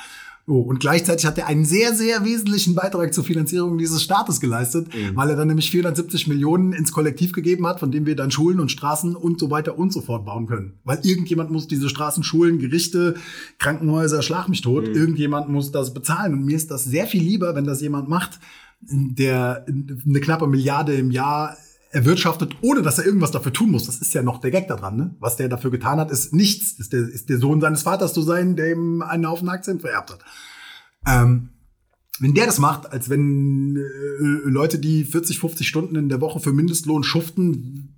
Oh, 0.47 0.61
und 0.61 0.79
gleichzeitig 0.79 1.25
hat 1.25 1.37
er 1.37 1.47
einen 1.47 1.65
sehr, 1.65 1.93
sehr 1.93 2.25
wesentlichen 2.25 2.73
Beitrag 2.73 3.13
zur 3.13 3.23
Finanzierung 3.23 3.77
dieses 3.77 4.01
Staates 4.01 4.39
geleistet, 4.39 4.87
mhm. 4.93 5.15
weil 5.15 5.29
er 5.29 5.35
dann 5.35 5.47
nämlich 5.47 5.69
470 5.69 6.27
Millionen 6.27 6.73
ins 6.73 6.91
Kollektiv 6.91 7.31
gegeben 7.31 7.67
hat, 7.67 7.79
von 7.79 7.91
dem 7.91 8.05
wir 8.05 8.15
dann 8.15 8.31
Schulen 8.31 8.59
und 8.59 8.71
Straßen 8.71 9.15
und 9.15 9.39
so 9.39 9.51
weiter 9.51 9.77
und 9.77 9.93
so 9.93 10.01
fort 10.01 10.25
bauen 10.25 10.47
können. 10.47 10.73
Weil 10.83 10.99
irgendjemand 11.03 11.51
muss 11.51 11.67
diese 11.67 11.89
Straßen, 11.89 12.23
Schulen, 12.23 12.59
Gerichte, 12.59 13.15
Krankenhäuser, 13.59 14.23
schlag 14.23 14.49
mich 14.49 14.61
tot, 14.61 14.87
mhm. 14.87 14.95
irgendjemand 14.95 15.49
muss 15.49 15.71
das 15.71 15.93
bezahlen. 15.93 16.33
Und 16.33 16.45
mir 16.45 16.55
ist 16.55 16.71
das 16.71 16.85
sehr 16.85 17.05
viel 17.05 17.21
lieber, 17.21 17.55
wenn 17.55 17.65
das 17.65 17.81
jemand 17.81 18.09
macht, 18.09 18.39
der 18.81 19.65
eine 19.67 20.19
knappe 20.19 20.47
Milliarde 20.47 20.93
im 20.93 21.11
Jahr 21.11 21.55
erwirtschaftet, 21.91 22.55
ohne 22.61 22.81
dass 22.81 22.99
er 22.99 23.05
irgendwas 23.05 23.31
dafür 23.31 23.53
tun 23.53 23.71
muss. 23.71 23.85
Das 23.85 23.97
ist 23.97 24.13
ja 24.13 24.23
noch 24.23 24.39
der 24.39 24.51
Gag 24.51 24.67
daran. 24.67 24.95
Ne? 24.95 25.15
Was 25.19 25.35
der 25.35 25.49
dafür 25.49 25.71
getan 25.71 25.99
hat, 25.99 26.11
ist 26.11 26.33
nichts. 26.33 26.79
Ist 26.79 26.93
der, 26.93 27.01
ist 27.01 27.29
der 27.29 27.37
Sohn 27.37 27.61
seines 27.61 27.83
Vaters 27.83 28.13
zu 28.13 28.21
sein, 28.21 28.55
der 28.55 28.71
ihm 28.71 29.01
einen 29.01 29.27
Haufen 29.27 29.49
Aktien 29.49 29.79
vererbt 29.79 30.11
hat. 30.11 30.23
Ähm, 31.05 31.49
wenn 32.19 32.33
der 32.33 32.45
das 32.45 32.59
macht, 32.59 32.91
als 32.91 33.09
wenn 33.09 33.75
äh, 33.75 34.49
Leute, 34.49 34.79
die 34.79 35.03
40, 35.03 35.39
50 35.39 35.67
Stunden 35.67 35.95
in 35.95 36.09
der 36.09 36.21
Woche 36.21 36.39
für 36.39 36.53
Mindestlohn 36.53 37.03
schuften, 37.03 37.97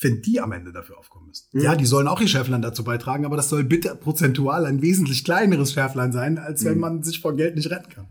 wenn 0.00 0.22
die 0.22 0.40
am 0.40 0.52
Ende 0.52 0.72
dafür 0.72 0.98
aufkommen 0.98 1.28
müssen. 1.28 1.46
Mhm. 1.52 1.60
Ja, 1.60 1.76
die 1.76 1.86
sollen 1.86 2.08
auch 2.08 2.20
ihr 2.20 2.28
Schäflein 2.28 2.62
dazu 2.62 2.82
beitragen, 2.82 3.24
aber 3.24 3.36
das 3.36 3.48
soll 3.48 3.64
bitte 3.64 3.94
prozentual 3.94 4.64
ein 4.64 4.82
wesentlich 4.82 5.24
kleineres 5.24 5.72
Schäflein 5.72 6.12
sein, 6.12 6.38
als 6.38 6.64
wenn 6.64 6.74
mhm. 6.74 6.80
man 6.80 7.02
sich 7.02 7.20
vor 7.20 7.36
Geld 7.36 7.56
nicht 7.56 7.70
retten 7.70 7.90
kann. 7.90 8.06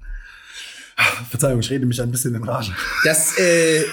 Verzeihung, 1.29 1.59
ich 1.59 1.69
rede 1.69 1.85
mich 1.85 2.01
ein 2.01 2.11
bisschen 2.11 2.35
in 2.35 2.43
Rage. 2.43 2.73
Das, 3.03 3.37
äh, 3.37 3.83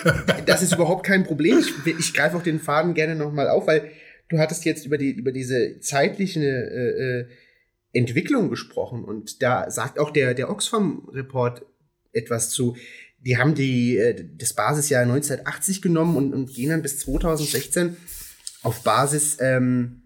das 0.47 0.63
ist 0.63 0.75
überhaupt 0.75 1.05
kein 1.05 1.25
Problem. 1.25 1.59
Ich, 1.59 1.97
ich 1.99 2.15
greife 2.15 2.37
auch 2.37 2.43
den 2.43 2.61
Faden 2.61 2.95
gerne 2.95 3.17
nochmal 3.17 3.49
auf, 3.49 3.67
weil 3.67 3.91
du 4.29 4.39
hattest 4.39 4.65
jetzt 4.65 4.87
über 4.87 4.99
die 4.99 5.11
über 5.11 5.33
diese 5.33 5.81
zeitliche 5.81 6.41
äh, 6.41 7.21
äh, 7.21 7.29
Entwicklung 7.93 8.49
gesprochen 8.49 9.05
und 9.05 9.43
da 9.43 9.71
sagt 9.71 9.99
auch 9.99 10.11
der 10.11 10.35
der 10.35 10.49
Oxfam 10.49 11.09
Report 11.13 11.67
etwas 12.13 12.51
zu. 12.51 12.77
Die 13.19 13.37
haben 13.37 13.55
die 13.55 13.97
äh, 13.97 14.25
das 14.37 14.55
Basisjahr 14.55 15.03
1980 15.03 15.83
genommen 15.83 16.17
und, 16.17 16.35
und 16.35 16.55
gehen 16.55 16.71
dann 16.71 16.83
bis 16.83 16.99
2016 17.01 17.97
auf 18.63 18.83
Basis, 18.85 19.39
ähm, 19.41 20.03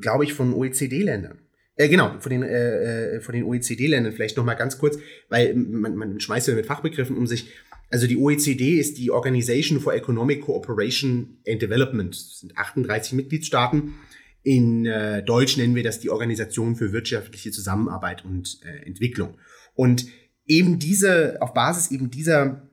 glaube 0.00 0.24
ich, 0.24 0.32
von 0.32 0.54
OECD-Ländern. 0.54 1.45
Äh, 1.76 1.88
genau, 1.88 2.18
von 2.20 2.30
den, 2.30 2.42
äh, 2.42 3.16
äh 3.16 3.20
von 3.20 3.34
den 3.34 3.44
OECD-Ländern 3.44 4.12
vielleicht 4.12 4.36
noch 4.36 4.44
mal 4.44 4.54
ganz 4.54 4.78
kurz, 4.78 4.98
weil 5.28 5.54
man, 5.54 5.94
man 5.94 6.20
schmeißt 6.20 6.48
ja 6.48 6.54
mit 6.54 6.66
Fachbegriffen 6.66 7.16
um 7.16 7.26
sich. 7.26 7.50
Also 7.90 8.06
die 8.06 8.16
OECD 8.16 8.80
ist 8.80 8.98
die 8.98 9.10
Organization 9.10 9.78
for 9.80 9.94
Economic 9.94 10.42
Cooperation 10.42 11.38
and 11.46 11.62
Development. 11.62 12.14
Das 12.14 12.40
sind 12.40 12.56
38 12.56 13.12
Mitgliedstaaten. 13.12 13.94
In 14.42 14.86
äh, 14.86 15.22
Deutsch 15.22 15.56
nennen 15.56 15.74
wir 15.74 15.82
das 15.82 16.00
die 16.00 16.10
Organisation 16.10 16.76
für 16.76 16.92
wirtschaftliche 16.92 17.50
Zusammenarbeit 17.50 18.24
und 18.24 18.60
äh, 18.64 18.86
Entwicklung. 18.86 19.34
Und 19.74 20.06
eben 20.46 20.78
diese, 20.78 21.38
auf 21.40 21.52
Basis 21.52 21.90
eben 21.90 22.10
dieser, 22.10 22.68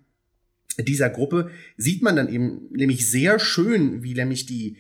dieser 0.80 1.10
Gruppe 1.10 1.52
sieht 1.78 2.02
man 2.02 2.16
dann 2.16 2.30
eben 2.30 2.70
nämlich 2.72 3.10
sehr 3.10 3.40
schön, 3.40 4.04
wie 4.04 4.14
nämlich 4.14 4.46
die, 4.46 4.78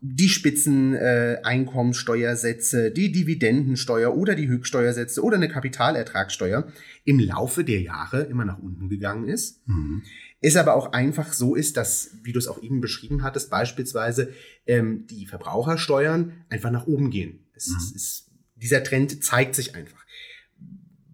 die 0.00 0.28
Spitzeneinkommenssteuersätze, 0.28 2.88
äh, 2.88 2.92
die 2.92 3.12
Dividendensteuer 3.12 4.14
oder 4.14 4.34
die 4.34 4.48
Höchststeuersätze 4.48 5.22
oder 5.22 5.36
eine 5.36 5.48
Kapitalertragssteuer 5.48 6.70
im 7.04 7.18
Laufe 7.18 7.64
der 7.64 7.80
Jahre 7.80 8.24
immer 8.24 8.44
nach 8.44 8.58
unten 8.58 8.88
gegangen 8.88 9.28
ist. 9.28 9.66
Mhm. 9.66 10.02
Es 10.40 10.56
aber 10.56 10.74
auch 10.74 10.92
einfach 10.92 11.32
so 11.32 11.54
ist, 11.54 11.78
dass, 11.78 12.10
wie 12.22 12.32
du 12.32 12.38
es 12.38 12.46
auch 12.46 12.62
eben 12.62 12.82
beschrieben 12.82 13.22
hattest, 13.22 13.48
beispielsweise 13.50 14.32
ähm, 14.66 15.06
die 15.06 15.26
Verbrauchersteuern 15.26 16.44
einfach 16.50 16.70
nach 16.70 16.86
oben 16.86 17.08
gehen. 17.10 17.46
Es, 17.54 17.68
mhm. 17.68 17.96
ist, 17.96 18.30
dieser 18.54 18.84
Trend 18.84 19.24
zeigt 19.24 19.54
sich 19.54 19.74
einfach. 19.74 20.04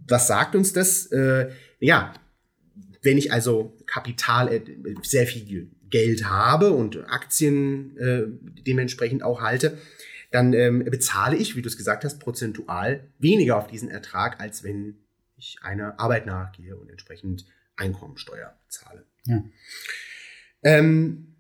Was 0.09 0.27
sagt 0.27 0.57
uns 0.57 0.73
das? 0.73 1.07
Äh, 1.07 1.53
ja, 1.79 2.15
wenn 3.03 3.17
ich 3.17 3.33
also 3.33 3.77
Kapital, 3.87 4.53
äh, 4.53 4.61
sehr 5.03 5.27
viel 5.27 5.45
Geld 5.93 6.25
habe 6.25 6.73
und 6.73 7.09
Aktien 7.09 7.97
äh, 7.99 8.25
dementsprechend 8.67 9.23
auch 9.23 9.41
halte, 9.41 9.79
dann 10.33 10.55
ähm, 10.55 10.85
bezahle 10.85 11.37
ich, 11.37 11.55
wie 11.55 11.63
du 11.63 11.69
es 11.69 11.77
gesagt 11.77 12.05
hast, 12.05 12.19
prozentual 12.19 13.05
weniger 13.19 13.59
auf 13.59 13.69
diesen 13.69 13.91
Ertrag, 13.91 14.41
als 14.41 14.65
wenn 14.65 14.97
ich 15.37 15.59
einer 15.63 16.01
Arbeit 16.01 16.27
nachgehe 16.27 16.77
und 16.77 16.91
entsprechend 16.91 17.45
Einkommensteuer 17.77 18.57
zahle. 18.69 19.05
Ja. 19.27 19.45
Ähm, 20.63 21.35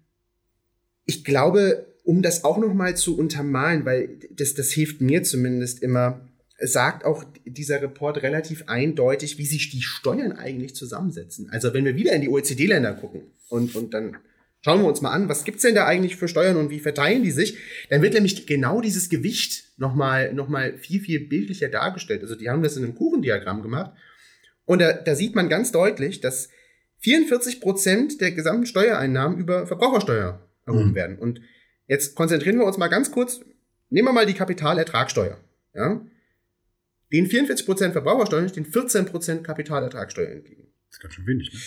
ich 1.06 1.24
glaube, 1.24 1.86
um 2.04 2.20
das 2.22 2.44
auch 2.44 2.58
noch 2.58 2.74
mal 2.74 2.96
zu 2.96 3.16
untermalen, 3.18 3.84
weil 3.84 4.18
das, 4.30 4.54
das 4.54 4.70
hilft 4.70 5.00
mir 5.00 5.22
zumindest 5.22 5.82
immer, 5.82 6.28
sagt 6.58 7.04
auch 7.04 7.24
dieser 7.46 7.80
Report 7.80 8.22
relativ 8.22 8.64
eindeutig, 8.68 9.38
wie 9.38 9.46
sich 9.46 9.70
die 9.70 9.82
Steuern 9.82 10.32
eigentlich 10.32 10.74
zusammensetzen. 10.74 11.48
Also 11.50 11.72
wenn 11.72 11.84
wir 11.84 11.96
wieder 11.96 12.12
in 12.12 12.20
die 12.20 12.28
OECD-Länder 12.28 12.94
gucken 12.94 13.22
und, 13.48 13.74
und 13.74 13.94
dann 13.94 14.18
Schauen 14.64 14.80
wir 14.80 14.86
uns 14.86 15.00
mal 15.00 15.10
an, 15.10 15.28
was 15.28 15.44
gibt's 15.44 15.62
denn 15.62 15.74
da 15.74 15.86
eigentlich 15.86 16.16
für 16.16 16.28
Steuern 16.28 16.56
und 16.56 16.70
wie 16.70 16.78
verteilen 16.78 17.24
die 17.24 17.32
sich? 17.32 17.58
Dann 17.90 18.00
wird 18.00 18.14
nämlich 18.14 18.46
genau 18.46 18.80
dieses 18.80 19.08
Gewicht 19.08 19.72
nochmal 19.76 20.32
noch 20.34 20.48
mal 20.48 20.78
viel, 20.78 21.00
viel 21.00 21.26
bildlicher 21.26 21.68
dargestellt. 21.68 22.22
Also 22.22 22.36
die 22.36 22.48
haben 22.48 22.62
das 22.62 22.76
in 22.76 22.84
einem 22.84 22.94
Kuchendiagramm 22.94 23.62
gemacht. 23.62 23.92
Und 24.64 24.80
da, 24.80 24.92
da 24.92 25.16
sieht 25.16 25.34
man 25.34 25.48
ganz 25.48 25.72
deutlich, 25.72 26.20
dass 26.20 26.48
44 26.98 27.60
Prozent 27.60 28.20
der 28.20 28.30
gesamten 28.30 28.66
Steuereinnahmen 28.66 29.36
über 29.36 29.66
Verbrauchersteuer 29.66 30.48
erhoben 30.64 30.90
mhm. 30.90 30.94
werden. 30.94 31.18
Und 31.18 31.40
jetzt 31.88 32.14
konzentrieren 32.14 32.58
wir 32.58 32.64
uns 32.64 32.78
mal 32.78 32.86
ganz 32.86 33.10
kurz, 33.10 33.40
nehmen 33.90 34.06
wir 34.06 34.12
mal 34.12 34.26
die 34.26 34.34
Kapitalertragssteuer. 34.34 35.38
Ja? 35.74 36.00
Den 37.12 37.26
44 37.26 37.66
Prozent 37.66 37.92
Verbrauchersteuer 37.92 38.46
den 38.46 38.64
14 38.64 39.06
Prozent 39.06 39.44
Kapitalertragssteuer 39.44 40.30
entgegen. 40.30 40.71
Das 40.92 40.98
ist 40.98 41.02
ganz 41.02 41.14
schön 41.14 41.26
wenig, 41.26 41.50
ne? 41.50 41.58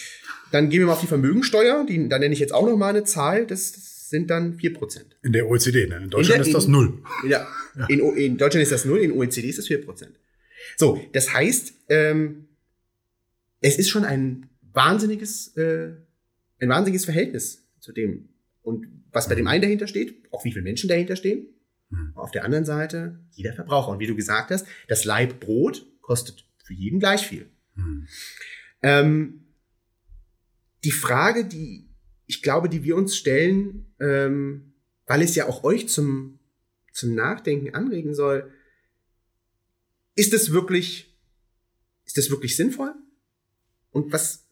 Dann 0.51 0.69
gehen 0.69 0.81
wir 0.81 0.85
mal 0.85 0.93
auf 0.93 1.01
die 1.01 1.07
Vermögensteuer, 1.07 1.83
die, 1.83 2.07
da 2.07 2.19
nenne 2.19 2.33
ich 2.33 2.39
jetzt 2.39 2.53
auch 2.53 2.67
noch 2.67 2.77
mal 2.77 2.89
eine 2.89 3.05
Zahl, 3.05 3.47
das 3.47 4.09
sind 4.09 4.29
dann 4.29 4.57
4%. 4.57 5.01
In 5.23 5.33
der 5.33 5.49
OECD, 5.49 5.87
ne? 5.87 5.97
In 5.97 6.11
Deutschland 6.11 6.37
in 6.37 6.43
der, 6.43 6.47
ist 6.47 6.53
das 6.53 6.67
null. 6.67 7.01
In, 7.23 7.31
ja, 7.31 7.47
ja. 7.75 7.87
In, 7.87 7.99
in, 8.15 8.37
Deutschland 8.37 8.61
ist 8.61 8.71
das 8.71 8.85
null, 8.85 8.99
in 8.99 9.11
OECD 9.11 9.49
ist 9.49 9.57
das 9.57 9.67
4%. 9.67 10.09
So, 10.77 11.03
das 11.11 11.33
heißt, 11.33 11.73
ähm, 11.89 12.49
es 13.61 13.79
ist 13.79 13.89
schon 13.89 14.05
ein 14.05 14.47
wahnsinniges, 14.73 15.57
äh, 15.57 15.93
ein 16.59 16.69
wahnsinniges 16.69 17.05
Verhältnis 17.05 17.67
zu 17.79 17.93
dem. 17.93 18.29
Und 18.61 18.87
was 19.11 19.27
bei 19.27 19.33
dem 19.33 19.47
einen 19.47 19.63
dahinter 19.63 19.87
steht, 19.87 20.31
auch 20.31 20.45
wie 20.45 20.51
viele 20.51 20.63
Menschen 20.63 20.87
dahinter 20.87 21.15
stehen. 21.15 21.47
Mhm. 21.89 22.11
Auf 22.15 22.29
der 22.29 22.43
anderen 22.45 22.65
Seite 22.65 23.19
jeder 23.31 23.53
Verbraucher. 23.53 23.91
Und 23.91 23.99
wie 23.99 24.07
du 24.07 24.15
gesagt 24.15 24.51
hast, 24.51 24.67
das 24.87 25.03
Leib 25.03 25.39
Brot 25.39 25.83
kostet 26.01 26.45
für 26.63 26.73
jeden 26.73 26.99
gleich 26.99 27.25
viel. 27.25 27.47
Mhm. 27.73 28.07
Ähm, 28.85 29.47
die 30.83 30.91
Frage, 30.91 31.45
die 31.45 31.89
ich 32.27 32.43
glaube, 32.43 32.69
die 32.69 32.83
wir 32.83 32.95
uns 32.95 33.17
stellen, 33.17 33.93
ähm, 33.99 34.73
weil 35.07 35.21
es 35.21 35.35
ja 35.35 35.47
auch 35.47 35.63
euch 35.63 35.87
zum, 35.89 36.39
zum 36.91 37.15
Nachdenken 37.15 37.73
anregen 37.73 38.13
soll, 38.13 38.51
ist 40.15 40.33
es 40.33 40.51
wirklich, 40.51 41.17
ist 42.05 42.17
es 42.17 42.29
wirklich 42.29 42.55
sinnvoll? 42.55 42.93
Und 43.91 44.13
was, 44.13 44.45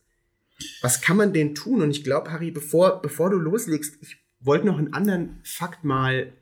was 0.81 1.01
kann 1.01 1.17
man 1.17 1.31
denn 1.31 1.55
tun? 1.55 1.81
Und 1.81 1.91
ich 1.91 2.03
glaube, 2.03 2.31
Harry, 2.31 2.51
bevor, 2.51 3.01
bevor 3.01 3.29
du 3.29 3.37
loslegst, 3.37 3.97
ich 4.01 4.17
wollte 4.39 4.65
noch 4.65 4.77
einen 4.79 4.93
anderen 4.93 5.39
Fakt 5.43 5.83
mal, 5.83 6.33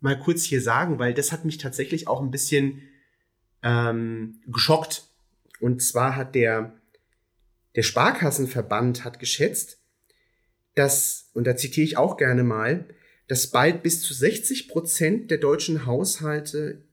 mal 0.00 0.18
kurz 0.18 0.42
hier 0.42 0.60
sagen, 0.60 0.98
weil 0.98 1.14
das 1.14 1.32
hat 1.32 1.46
mich 1.46 1.58
tatsächlich 1.58 2.08
auch 2.08 2.20
ein 2.20 2.30
bisschen 2.30 2.82
ähm, 3.62 4.40
geschockt. 4.46 5.08
Und 5.60 5.82
zwar 5.82 6.16
hat 6.16 6.34
der, 6.34 6.81
der 7.74 7.82
Sparkassenverband 7.82 9.04
hat 9.04 9.18
geschätzt, 9.18 9.78
dass, 10.74 11.30
und 11.34 11.46
da 11.46 11.56
zitiere 11.56 11.84
ich 11.84 11.96
auch 11.96 12.16
gerne 12.16 12.44
mal, 12.44 12.86
dass 13.28 13.50
bald 13.50 13.82
bis 13.82 14.02
zu 14.02 14.14
60 14.14 14.68
Prozent 14.68 15.30
der 15.30 15.38
deutschen 15.38 15.86
Haushalte 15.86 16.84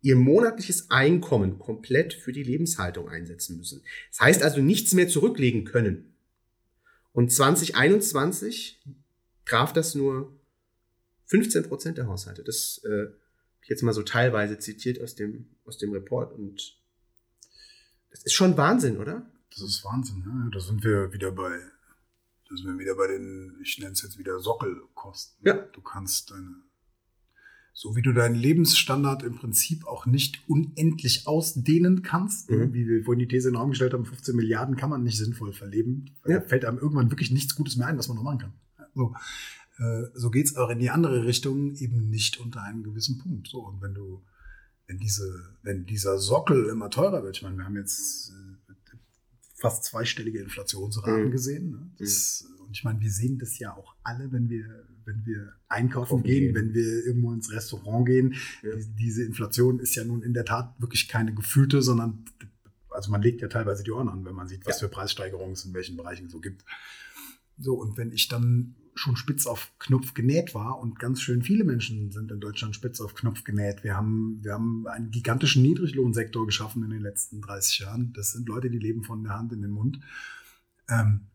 ihr 0.00 0.16
monatliches 0.16 0.90
Einkommen 0.90 1.58
komplett 1.58 2.14
für 2.14 2.32
die 2.32 2.42
Lebenshaltung 2.42 3.08
einsetzen 3.08 3.56
müssen. 3.56 3.82
Das 4.10 4.20
heißt 4.20 4.42
also 4.42 4.60
nichts 4.60 4.92
mehr 4.94 5.08
zurücklegen 5.08 5.64
können. 5.64 6.14
Und 7.12 7.32
2021 7.32 8.80
traf 9.44 9.72
das 9.72 9.94
nur 9.94 10.38
15 11.26 11.64
Prozent 11.64 11.98
der 11.98 12.06
Haushalte. 12.06 12.44
Das 12.44 12.80
äh, 12.84 13.06
jetzt 13.68 13.82
mal 13.82 13.92
so 13.92 14.02
teilweise 14.02 14.58
zitiert 14.58 15.00
aus 15.00 15.14
dem, 15.14 15.46
aus 15.64 15.78
dem 15.78 15.92
Report. 15.92 16.32
Und 16.32 16.76
das 18.10 18.22
ist 18.22 18.32
schon 18.32 18.56
Wahnsinn, 18.56 18.98
oder? 18.98 19.30
Das 19.50 19.62
ist 19.62 19.84
Wahnsinn, 19.84 20.22
ja. 20.26 20.50
Da 20.52 20.60
sind 20.60 20.84
wir 20.84 21.12
wieder 21.12 21.32
bei, 21.32 21.58
da 22.48 22.56
sind 22.56 22.66
wir 22.66 22.78
wieder 22.78 22.94
bei 22.94 23.06
den, 23.06 23.58
ich 23.62 23.78
nenne 23.78 23.92
es 23.92 24.02
jetzt 24.02 24.18
wieder 24.18 24.38
Sockelkosten. 24.40 25.46
Ja. 25.46 25.54
Du 25.72 25.80
kannst 25.80 26.30
deine, 26.30 26.62
so 27.72 27.96
wie 27.96 28.02
du 28.02 28.12
deinen 28.12 28.34
Lebensstandard 28.34 29.22
im 29.22 29.36
Prinzip 29.36 29.86
auch 29.86 30.06
nicht 30.06 30.42
unendlich 30.48 31.26
ausdehnen 31.26 32.02
kannst, 32.02 32.50
mhm. 32.50 32.72
wie 32.72 32.86
wir 32.86 33.04
vorhin 33.04 33.20
die 33.20 33.28
These 33.28 33.48
in 33.48 33.54
den 33.54 33.60
Raum 33.60 33.70
gestellt 33.70 33.94
haben, 33.94 34.04
15 34.04 34.34
Milliarden 34.36 34.76
kann 34.76 34.90
man 34.90 35.02
nicht 35.02 35.18
sinnvoll 35.18 35.52
verleben. 35.52 36.16
Ja. 36.26 36.40
Da 36.40 36.46
fällt 36.46 36.64
einem 36.64 36.78
irgendwann 36.78 37.10
wirklich 37.10 37.30
nichts 37.30 37.54
Gutes 37.54 37.76
mehr 37.76 37.86
ein, 37.86 37.98
was 37.98 38.08
man 38.08 38.16
noch 38.16 38.24
machen 38.24 38.38
kann. 38.38 38.52
So, 38.94 39.14
äh, 39.78 40.06
so 40.14 40.30
geht's 40.30 40.56
auch 40.56 40.70
in 40.70 40.80
die 40.80 40.90
andere 40.90 41.24
Richtung 41.24 41.74
eben 41.76 42.10
nicht 42.10 42.38
unter 42.40 42.62
einem 42.62 42.82
gewissen 42.82 43.18
Punkt. 43.18 43.48
So, 43.48 43.60
und 43.60 43.80
wenn 43.80 43.94
du, 43.94 44.22
wenn 44.86 44.98
diese, 44.98 45.56
wenn 45.62 45.86
dieser 45.86 46.18
Sockel 46.18 46.66
immer 46.66 46.90
teurer 46.90 47.22
wird, 47.22 47.36
ich 47.36 47.42
meine, 47.42 47.56
wir 47.58 47.64
haben 47.64 47.76
jetzt 47.76 48.30
äh, 48.30 48.47
fast 49.58 49.84
zweistellige 49.84 50.40
Inflationsraten 50.40 51.26
mhm. 51.26 51.30
gesehen. 51.30 51.70
Ne? 51.70 51.90
Das, 51.98 52.46
mhm. 52.48 52.66
Und 52.66 52.76
ich 52.76 52.84
meine, 52.84 53.00
wir 53.00 53.10
sehen 53.10 53.38
das 53.38 53.58
ja 53.58 53.74
auch 53.74 53.94
alle, 54.02 54.30
wenn 54.30 54.48
wir, 54.48 54.66
wenn 55.04 55.24
wir 55.24 55.52
einkaufen 55.68 56.22
gehen, 56.22 56.52
gehen, 56.52 56.54
wenn 56.54 56.74
wir 56.74 57.06
irgendwo 57.06 57.32
ins 57.32 57.50
Restaurant 57.50 58.06
gehen. 58.06 58.34
Ja. 58.62 58.76
Die, 58.76 58.94
diese 58.94 59.24
Inflation 59.24 59.80
ist 59.80 59.94
ja 59.94 60.04
nun 60.04 60.22
in 60.22 60.34
der 60.34 60.44
Tat 60.44 60.74
wirklich 60.78 61.08
keine 61.08 61.34
gefühlte, 61.34 61.82
sondern 61.82 62.24
also 62.90 63.10
man 63.10 63.22
legt 63.22 63.40
ja 63.40 63.48
teilweise 63.48 63.82
die 63.82 63.90
Ohren 63.90 64.08
an, 64.08 64.24
wenn 64.24 64.34
man 64.34 64.48
sieht, 64.48 64.66
was 64.66 64.80
ja. 64.80 64.86
für 64.86 64.92
Preissteigerungen 64.92 65.52
es 65.52 65.64
in 65.64 65.74
welchen 65.74 65.96
Bereichen 65.96 66.28
so 66.28 66.40
gibt. 66.40 66.64
So, 67.58 67.74
und 67.74 67.96
wenn 67.96 68.12
ich 68.12 68.28
dann 68.28 68.76
schon 68.98 69.16
spitz 69.16 69.46
auf 69.46 69.72
Knopf 69.78 70.14
genäht 70.14 70.54
war 70.54 70.78
und 70.78 70.98
ganz 70.98 71.22
schön 71.22 71.42
viele 71.42 71.64
Menschen 71.64 72.10
sind 72.10 72.30
in 72.30 72.40
Deutschland 72.40 72.74
spitz 72.74 73.00
auf 73.00 73.14
Knopf 73.14 73.44
genäht. 73.44 73.84
Wir 73.84 73.96
haben, 73.96 74.40
wir 74.42 74.52
haben 74.52 74.86
einen 74.86 75.10
gigantischen 75.10 75.62
Niedriglohnsektor 75.62 76.44
geschaffen 76.46 76.82
in 76.82 76.90
den 76.90 77.02
letzten 77.02 77.40
30 77.40 77.78
Jahren. 77.78 78.12
Das 78.14 78.32
sind 78.32 78.48
Leute, 78.48 78.70
die 78.70 78.78
leben 78.78 79.04
von 79.04 79.22
der 79.22 79.34
Hand 79.34 79.52
in 79.52 79.62
den 79.62 79.70
Mund. 79.70 80.00
Ähm, 80.88 81.28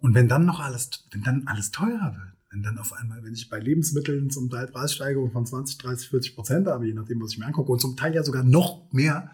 und 0.00 0.14
wenn 0.14 0.28
dann 0.28 0.44
noch 0.44 0.60
alles, 0.60 0.90
wenn 1.10 1.22
dann 1.22 1.46
alles 1.46 1.70
teurer 1.70 2.14
wird, 2.14 2.34
wenn 2.50 2.62
dann 2.62 2.78
auf 2.78 2.92
einmal, 2.92 3.24
wenn 3.24 3.34
ich 3.34 3.48
bei 3.48 3.58
Lebensmitteln 3.58 4.30
zum 4.30 4.50
Teil 4.50 4.68
Preissteigerungen 4.68 5.32
von 5.32 5.46
20, 5.46 5.78
30, 5.78 6.08
40 6.08 6.34
Prozent 6.34 6.66
habe, 6.68 6.86
je 6.86 6.94
nachdem, 6.94 7.20
was 7.20 7.32
ich 7.32 7.38
mir 7.38 7.46
angucke, 7.46 7.72
und 7.72 7.80
zum 7.80 7.96
Teil 7.96 8.14
ja 8.14 8.22
sogar 8.22 8.44
noch 8.44 8.92
mehr, 8.92 9.30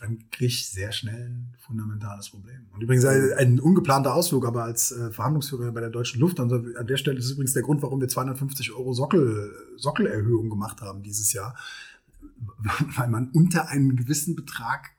dann 0.00 0.18
kriege 0.30 0.46
ich 0.46 0.68
sehr 0.68 0.92
schnell 0.92 1.28
ein 1.28 1.54
fundamentales 1.58 2.30
Problem. 2.30 2.66
Und 2.72 2.82
übrigens 2.82 3.04
ein, 3.04 3.60
ungeplanter 3.60 4.14
Ausflug, 4.14 4.46
aber 4.46 4.64
als 4.64 4.92
äh, 4.92 5.10
Verhandlungsführer 5.12 5.70
bei 5.72 5.80
der 5.80 5.90
Deutschen 5.90 6.20
Lufthansa, 6.20 6.62
an 6.78 6.86
der 6.86 6.96
Stelle 6.96 7.18
ist 7.18 7.30
übrigens 7.30 7.52
der 7.52 7.62
Grund, 7.62 7.82
warum 7.82 8.00
wir 8.00 8.08
250 8.08 8.72
Euro 8.72 8.94
Sockel, 8.94 9.52
Sockelerhöhung 9.76 10.50
gemacht 10.50 10.80
haben 10.80 11.02
dieses 11.02 11.32
Jahr, 11.32 11.56
weil 12.96 13.08
man 13.08 13.30
unter 13.30 13.68
einen 13.68 13.96
gewissen 13.96 14.34
Betrag 14.34 14.90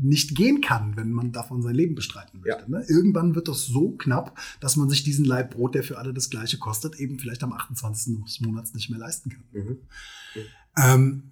nicht 0.00 0.36
gehen 0.36 0.60
kann, 0.60 0.96
wenn 0.96 1.10
man 1.10 1.32
davon 1.32 1.62
sein 1.62 1.74
Leben 1.74 1.94
bestreiten 1.94 2.40
möchte. 2.40 2.62
Ja. 2.62 2.68
Ne? 2.68 2.84
Irgendwann 2.88 3.34
wird 3.34 3.48
das 3.48 3.66
so 3.66 3.92
knapp, 3.92 4.38
dass 4.60 4.76
man 4.76 4.88
sich 4.88 5.02
diesen 5.02 5.24
Leib 5.24 5.54
Brot, 5.54 5.74
der 5.74 5.82
für 5.82 5.98
alle 5.98 6.14
das 6.14 6.30
gleiche 6.30 6.58
kostet, 6.58 6.96
eben 7.00 7.18
vielleicht 7.18 7.42
am 7.42 7.52
28. 7.52 8.24
des 8.24 8.40
Monats 8.40 8.74
nicht 8.74 8.90
mehr 8.90 8.98
leisten 8.98 9.30
kann. 9.30 9.44
Mhm. 9.52 9.60
Mhm. 9.60 9.78
Ähm, 10.76 11.22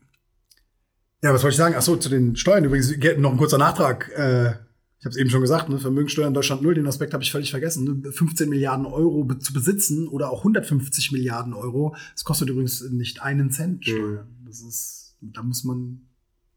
ja, 1.23 1.33
was 1.33 1.43
wollte 1.43 1.55
ich 1.55 1.59
sagen? 1.59 1.75
Ach 1.77 1.83
so, 1.83 1.97
zu 1.97 2.09
den 2.09 2.37
Steuern 2.37 2.65
übrigens 2.65 2.95
noch 3.19 3.33
ein 3.33 3.39
kurzer 3.39 3.59
Nachtrag. 3.59 4.11
Äh, 4.17 4.51
ich 4.99 5.05
habe 5.05 5.11
es 5.11 5.17
eben 5.17 5.31
schon 5.31 5.41
gesagt, 5.41 5.69
ne, 5.69 5.79
Vermögensteuer 5.79 6.27
in 6.27 6.35
Deutschland 6.35 6.63
null, 6.63 6.75
den 6.75 6.87
Aspekt 6.87 7.13
habe 7.13 7.23
ich 7.23 7.31
völlig 7.31 7.51
vergessen. 7.51 8.03
Ne? 8.03 8.13
15 8.13 8.49
Milliarden 8.49 8.87
Euro 8.87 9.25
be 9.25 9.39
zu 9.39 9.53
besitzen 9.53 10.09
oder 10.09 10.31
auch 10.31 10.39
150 10.39 11.13
Milliarden 11.13 11.53
Euro, 11.53 11.95
das 12.13 12.25
kostet 12.25 12.49
übrigens 12.49 12.83
nicht 12.91 13.23
einen 13.23 13.51
Cent 13.51 13.85
Steuern. 13.85 14.27
Mhm. 14.41 14.47
Das 14.47 14.61
ist, 14.61 15.17
da 15.21 15.43
muss 15.43 15.65
man, 15.65 16.07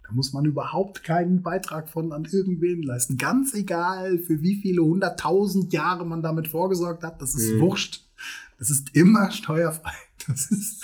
da 0.04 0.12
muss 0.14 0.34
man 0.34 0.46
überhaupt 0.46 1.04
keinen 1.04 1.42
Beitrag 1.42 1.90
von 1.90 2.12
an 2.12 2.26
irgendwen 2.26 2.82
leisten. 2.82 3.18
Ganz 3.18 3.54
egal, 3.54 4.20
für 4.20 4.42
wie 4.42 4.56
viele 4.56 4.84
hunderttausend 4.84 5.74
Jahre 5.74 6.06
man 6.06 6.22
damit 6.22 6.48
vorgesorgt 6.48 7.04
hat, 7.04 7.22
das 7.22 7.36
ist 7.36 7.54
mhm. 7.54 7.60
wurscht. 7.60 8.06
Das 8.58 8.70
ist 8.70 8.96
immer 8.96 9.32
steuerfrei. 9.32 9.94
Das 10.28 10.52
ist, 10.52 10.84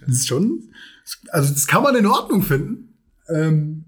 das 0.00 0.16
ist 0.16 0.28
schon, 0.28 0.70
also 1.30 1.52
das 1.52 1.66
kann 1.66 1.82
man 1.82 1.96
in 1.96 2.06
Ordnung 2.06 2.42
finden. 2.42 2.95
Ähm, 3.28 3.84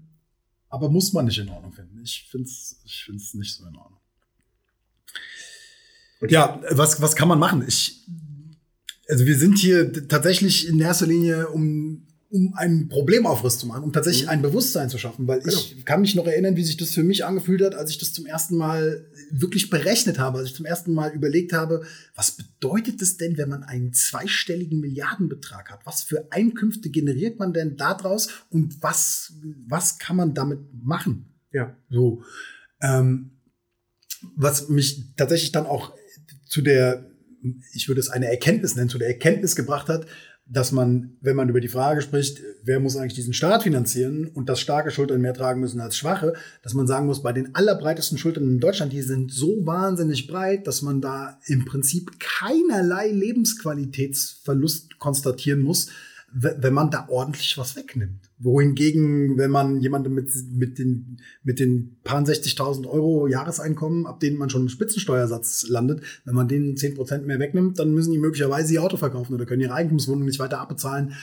aber 0.69 0.89
muss 0.89 1.13
man 1.13 1.25
nicht 1.25 1.39
in 1.39 1.49
Ordnung 1.49 1.73
finden. 1.73 1.99
Ich 2.03 2.27
finde 2.29 2.47
es 2.47 2.79
ich 2.83 3.03
find's 3.03 3.33
nicht 3.33 3.55
so 3.55 3.65
in 3.65 3.75
Ordnung. 3.75 3.99
Und 6.21 6.31
ja, 6.31 6.61
was, 6.69 7.01
was 7.01 7.15
kann 7.15 7.27
man 7.27 7.39
machen? 7.39 7.63
Ich, 7.67 8.05
also 9.07 9.25
wir 9.25 9.37
sind 9.37 9.57
hier 9.57 10.07
tatsächlich 10.07 10.67
in 10.67 10.79
erster 10.79 11.07
Linie, 11.07 11.47
um 11.47 12.05
um 12.31 12.53
einen 12.53 12.89
Problemaufriss 12.89 13.57
zu 13.57 13.65
machen, 13.65 13.83
um 13.83 13.91
tatsächlich 13.91 14.25
mhm. 14.25 14.29
ein 14.29 14.41
Bewusstsein 14.43 14.89
zu 14.89 14.99
schaffen, 14.99 15.27
weil 15.27 15.39
genau. 15.39 15.57
ich 15.57 15.83
kann 15.83 16.01
mich 16.01 16.13
noch 16.13 16.27
erinnern, 16.27 16.55
wie 16.55 16.63
sich 16.63 16.77
das 16.77 16.91
für 16.91 17.03
mich 17.03 17.25
angefühlt 17.25 17.61
hat, 17.63 17.73
als 17.73 17.89
ich 17.89 17.97
das 17.97 18.13
zum 18.13 18.27
ersten 18.27 18.55
Mal 18.55 19.07
wirklich 19.31 19.71
berechnet 19.71 20.19
habe, 20.19 20.37
als 20.37 20.49
ich 20.49 20.55
zum 20.55 20.65
ersten 20.65 20.93
Mal 20.93 21.11
überlegt 21.11 21.53
habe, 21.53 21.83
was 22.15 22.31
bedeutet 22.31 23.01
es 23.01 23.17
denn, 23.17 23.37
wenn 23.37 23.49
man 23.49 23.63
einen 23.63 23.93
zweistelligen 23.93 24.79
Milliardenbetrag 24.79 25.71
hat? 25.71 25.79
Was 25.85 26.03
für 26.03 26.31
Einkünfte 26.31 26.89
generiert 26.89 27.39
man 27.39 27.51
denn 27.51 27.77
daraus 27.77 28.29
und 28.51 28.81
was, 28.83 29.33
was 29.67 29.97
kann 29.97 30.15
man 30.15 30.35
damit 30.35 30.59
machen? 30.71 31.33
Ja. 31.51 31.75
So. 31.89 32.23
Ähm, 32.79 33.31
was 34.35 34.69
mich 34.69 35.15
tatsächlich 35.15 35.51
dann 35.51 35.65
auch 35.65 35.95
zu 36.45 36.61
der, 36.61 37.09
ich 37.73 37.87
würde 37.87 38.01
es 38.01 38.09
eine 38.09 38.27
Erkenntnis 38.27 38.75
nennen, 38.75 38.89
zu 38.89 38.99
der 38.99 39.07
Erkenntnis 39.07 39.55
gebracht 39.55 39.87
hat, 39.89 40.05
dass 40.51 40.71
man, 40.71 41.17
wenn 41.21 41.35
man 41.35 41.47
über 41.47 41.61
die 41.61 41.67
Frage 41.67 42.01
spricht, 42.01 42.41
wer 42.63 42.79
muss 42.79 42.97
eigentlich 42.97 43.13
diesen 43.13 43.33
Staat 43.33 43.63
finanzieren 43.63 44.27
und 44.33 44.49
dass 44.49 44.59
starke 44.59 44.89
Schultern 44.89 45.21
mehr 45.21 45.35
tragen 45.35 45.61
müssen 45.61 45.79
als 45.79 45.95
schwache, 45.95 46.33
dass 46.63 46.73
man 46.73 46.87
sagen 46.87 47.05
muss, 47.05 47.21
bei 47.21 47.31
den 47.31 47.53
allerbreitesten 47.53 48.17
Schultern 48.17 48.45
in 48.45 48.59
Deutschland, 48.59 48.91
die 48.91 49.03
sind 49.03 49.31
so 49.31 49.65
wahnsinnig 49.65 50.25
breit, 50.27 50.65
dass 50.65 50.81
man 50.81 51.01
da 51.01 51.39
im 51.45 51.65
Prinzip 51.65 52.19
keinerlei 52.19 53.09
Lebensqualitätsverlust 53.11 54.97
konstatieren 54.97 55.61
muss, 55.61 55.89
wenn 56.33 56.73
man 56.73 56.91
da 56.91 57.07
ordentlich 57.09 57.57
was 57.57 57.75
wegnimmt. 57.75 58.29
Wohingegen, 58.37 59.37
wenn 59.37 59.51
man 59.51 59.81
jemanden 59.81 60.13
mit, 60.13 60.29
mit 60.51 60.77
den, 60.77 61.17
mit 61.43 61.59
den 61.59 61.97
paar 62.03 62.21
60.000 62.21 62.87
Euro 62.87 63.27
Jahreseinkommen, 63.27 64.05
ab 64.05 64.19
denen 64.19 64.37
man 64.37 64.49
schon 64.49 64.63
im 64.63 64.69
Spitzensteuersatz 64.69 65.67
landet, 65.67 66.01
wenn 66.25 66.35
man 66.35 66.47
denen 66.47 66.75
10% 66.75 67.23
mehr 67.23 67.39
wegnimmt, 67.39 67.79
dann 67.79 67.93
müssen 67.93 68.11
die 68.11 68.19
möglicherweise 68.19 68.73
ihr 68.73 68.83
Auto 68.83 68.97
verkaufen 68.97 69.33
oder 69.33 69.45
können 69.45 69.61
ihre 69.61 69.73
Eigentumswohnung 69.73 70.25
nicht 70.25 70.39
weiter 70.39 70.59
abbezahlen. 70.59 71.13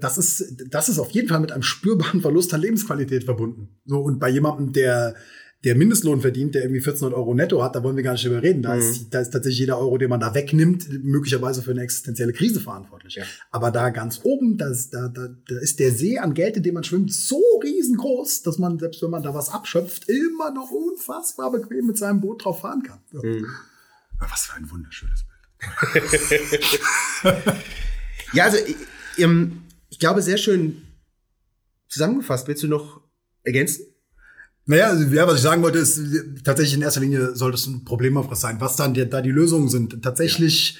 Das 0.00 0.18
ist, 0.18 0.62
das 0.70 0.88
ist 0.88 0.98
auf 0.98 1.10
jeden 1.10 1.28
Fall 1.28 1.40
mit 1.40 1.52
einem 1.52 1.62
spürbaren 1.62 2.20
Verlust 2.20 2.52
an 2.54 2.60
Lebensqualität 2.60 3.24
verbunden. 3.24 3.68
So, 3.86 3.98
und 3.98 4.18
bei 4.18 4.28
jemandem, 4.28 4.72
der, 4.72 5.14
der 5.64 5.74
Mindestlohn 5.76 6.20
verdient, 6.20 6.54
der 6.54 6.62
irgendwie 6.62 6.80
1400 6.80 7.18
Euro 7.18 7.34
netto 7.34 7.62
hat, 7.62 7.74
da 7.74 7.82
wollen 7.82 7.96
wir 7.96 8.02
gar 8.02 8.12
nicht 8.12 8.24
drüber 8.24 8.42
reden. 8.42 8.62
Da, 8.62 8.74
mhm. 8.74 8.80
ist, 8.80 9.14
da 9.14 9.20
ist 9.20 9.30
tatsächlich 9.30 9.60
jeder 9.60 9.78
Euro, 9.78 9.96
den 9.96 10.10
man 10.10 10.20
da 10.20 10.34
wegnimmt, 10.34 10.86
möglicherweise 11.02 11.62
für 11.62 11.70
eine 11.70 11.80
existenzielle 11.80 12.34
Krise 12.34 12.60
verantwortlich. 12.60 13.14
Ja. 13.14 13.24
Aber 13.50 13.70
da 13.70 13.88
ganz 13.88 14.20
oben, 14.24 14.58
das, 14.58 14.90
da, 14.90 15.08
da, 15.08 15.28
da 15.48 15.58
ist 15.58 15.80
der 15.80 15.90
See 15.90 16.18
an 16.18 16.34
Geld, 16.34 16.58
in 16.58 16.62
dem 16.62 16.74
man 16.74 16.84
schwimmt, 16.84 17.12
so 17.12 17.40
riesengroß, 17.62 18.42
dass 18.42 18.58
man, 18.58 18.78
selbst 18.78 19.02
wenn 19.02 19.10
man 19.10 19.22
da 19.22 19.32
was 19.32 19.48
abschöpft, 19.48 20.08
immer 20.10 20.50
noch 20.50 20.70
unfassbar 20.70 21.50
bequem 21.50 21.86
mit 21.86 21.96
seinem 21.96 22.20
Boot 22.20 22.44
drauf 22.44 22.60
fahren 22.60 22.82
kann. 22.82 23.00
Mhm. 23.12 23.46
Was 24.18 24.46
für 24.46 24.56
ein 24.56 24.70
wunderschönes 24.70 25.24
Bild. 25.24 25.34
ja, 28.34 28.44
also 28.44 28.58
ich, 28.58 28.76
ich 29.88 29.98
glaube, 29.98 30.20
sehr 30.20 30.36
schön 30.36 30.82
zusammengefasst. 31.88 32.46
Willst 32.48 32.62
du 32.62 32.68
noch 32.68 33.00
ergänzen? 33.44 33.93
Naja, 34.66 34.88
also, 34.88 35.04
ja, 35.14 35.26
was 35.26 35.36
ich 35.36 35.42
sagen 35.42 35.62
wollte, 35.62 35.78
ist 35.78 36.00
tatsächlich 36.42 36.74
in 36.74 36.82
erster 36.82 37.00
Linie 37.00 37.34
sollte 37.34 37.56
es 37.56 37.66
ein 37.66 37.84
Problemaufriss 37.84 38.40
sein. 38.40 38.60
Was 38.60 38.76
dann 38.76 38.94
die, 38.94 39.08
da 39.08 39.20
die 39.20 39.30
Lösungen 39.30 39.68
sind. 39.68 40.02
Tatsächlich 40.02 40.78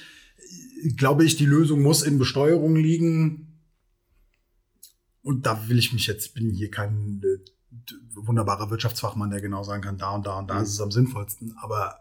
ja. 0.81 0.91
glaube 0.97 1.23
ich, 1.23 1.35
die 1.35 1.45
Lösung 1.45 1.81
muss 1.81 2.01
in 2.01 2.17
Besteuerung 2.17 2.75
liegen. 2.75 3.61
Und 5.21 5.45
da 5.45 5.69
will 5.69 5.77
ich 5.77 5.93
mich 5.93 6.07
jetzt, 6.07 6.33
bin 6.33 6.51
hier 6.51 6.71
kein 6.71 7.21
äh, 7.23 7.93
wunderbarer 8.15 8.69
Wirtschaftsfachmann, 8.69 9.29
der 9.29 9.41
genau 9.41 9.63
sagen 9.63 9.81
kann, 9.81 9.97
da 9.97 10.11
und 10.11 10.25
da 10.25 10.39
und 10.39 10.49
da 10.49 10.55
mhm. 10.55 10.63
ist 10.63 10.73
es 10.73 10.81
am 10.81 10.91
sinnvollsten. 10.91 11.55
Aber 11.61 11.99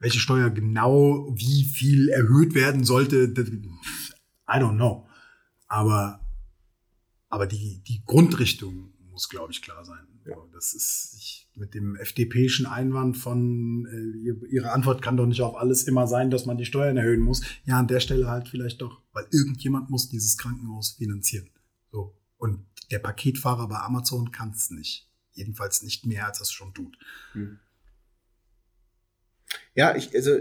welche 0.00 0.18
Steuer 0.18 0.50
genau 0.50 1.32
wie 1.36 1.64
viel 1.64 2.08
erhöht 2.08 2.54
werden 2.54 2.84
sollte, 2.84 3.32
I 4.46 4.58
don't 4.58 4.74
know. 4.74 5.08
Aber, 5.66 6.20
aber 7.28 7.46
die, 7.46 7.82
die 7.86 8.04
Grundrichtung 8.04 8.92
muss, 9.10 9.28
glaube 9.28 9.52
ich, 9.52 9.62
klar 9.62 9.84
sein. 9.84 10.13
Ja. 10.26 10.36
Das 10.52 10.72
ist 10.72 11.14
ich, 11.18 11.48
mit 11.54 11.74
dem 11.74 11.96
FDPischen 11.96 12.66
Einwand 12.66 13.16
von, 13.16 13.86
äh, 13.86 14.46
ihre 14.46 14.72
Antwort 14.72 15.02
kann 15.02 15.16
doch 15.16 15.26
nicht 15.26 15.42
auf 15.42 15.56
alles 15.56 15.84
immer 15.84 16.06
sein, 16.06 16.30
dass 16.30 16.46
man 16.46 16.56
die 16.56 16.64
Steuern 16.64 16.96
erhöhen 16.96 17.20
muss. 17.20 17.42
Ja, 17.64 17.78
an 17.78 17.88
der 17.88 18.00
Stelle 18.00 18.28
halt 18.28 18.48
vielleicht 18.48 18.80
doch, 18.80 19.02
weil 19.12 19.26
irgendjemand 19.30 19.90
muss 19.90 20.08
dieses 20.08 20.38
Krankenhaus 20.38 20.92
finanzieren. 20.92 21.50
So. 21.92 22.16
Und 22.38 22.64
der 22.90 22.98
Paketfahrer 22.98 23.68
bei 23.68 23.76
Amazon 23.76 24.32
kann 24.32 24.50
es 24.50 24.70
nicht. 24.70 25.08
Jedenfalls 25.32 25.82
nicht 25.82 26.06
mehr, 26.06 26.26
als 26.26 26.40
es 26.40 26.52
schon 26.52 26.72
tut. 26.72 26.96
Hm. 27.32 27.58
Ja, 29.74 29.96
ich, 29.96 30.14
also, 30.14 30.38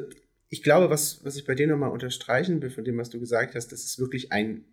ich 0.49 0.63
glaube, 0.63 0.89
was, 0.89 1.23
was 1.25 1.35
ich 1.35 1.45
bei 1.45 1.55
dir 1.55 1.67
nochmal 1.67 1.91
unterstreichen 1.91 2.61
will, 2.61 2.69
von 2.69 2.83
dem, 2.83 2.97
was 2.97 3.09
du 3.09 3.19
gesagt 3.19 3.55
hast, 3.55 3.71
das 3.71 3.83
ist 3.83 3.99
wirklich 3.99 4.31
ein, 4.31 4.65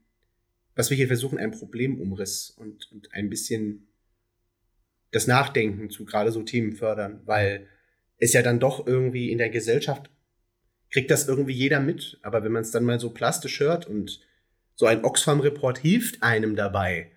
was 0.76 0.90
wir 0.90 0.96
hier 0.96 1.06
versuchen, 1.08 1.38
ein 1.38 1.50
Problemumriss 1.50 2.50
und, 2.50 2.90
und 2.92 3.12
ein 3.12 3.30
bisschen 3.30 3.89
das 5.10 5.26
Nachdenken 5.26 5.90
zu 5.90 6.04
gerade 6.04 6.32
so 6.32 6.42
Themen 6.42 6.72
fördern, 6.72 7.20
weil 7.24 7.66
es 8.18 8.32
ja 8.32 8.42
dann 8.42 8.60
doch 8.60 8.86
irgendwie 8.86 9.30
in 9.30 9.38
der 9.38 9.50
Gesellschaft 9.50 10.10
kriegt 10.90 11.10
das 11.10 11.28
irgendwie 11.28 11.54
jeder 11.54 11.80
mit. 11.80 12.18
Aber 12.22 12.44
wenn 12.44 12.52
man 12.52 12.62
es 12.62 12.70
dann 12.70 12.84
mal 12.84 13.00
so 13.00 13.10
plastisch 13.10 13.60
hört 13.60 13.86
und 13.86 14.20
so 14.74 14.86
ein 14.86 15.04
Oxfam-Report 15.04 15.78
hilft 15.78 16.22
einem 16.22 16.56
dabei, 16.56 17.10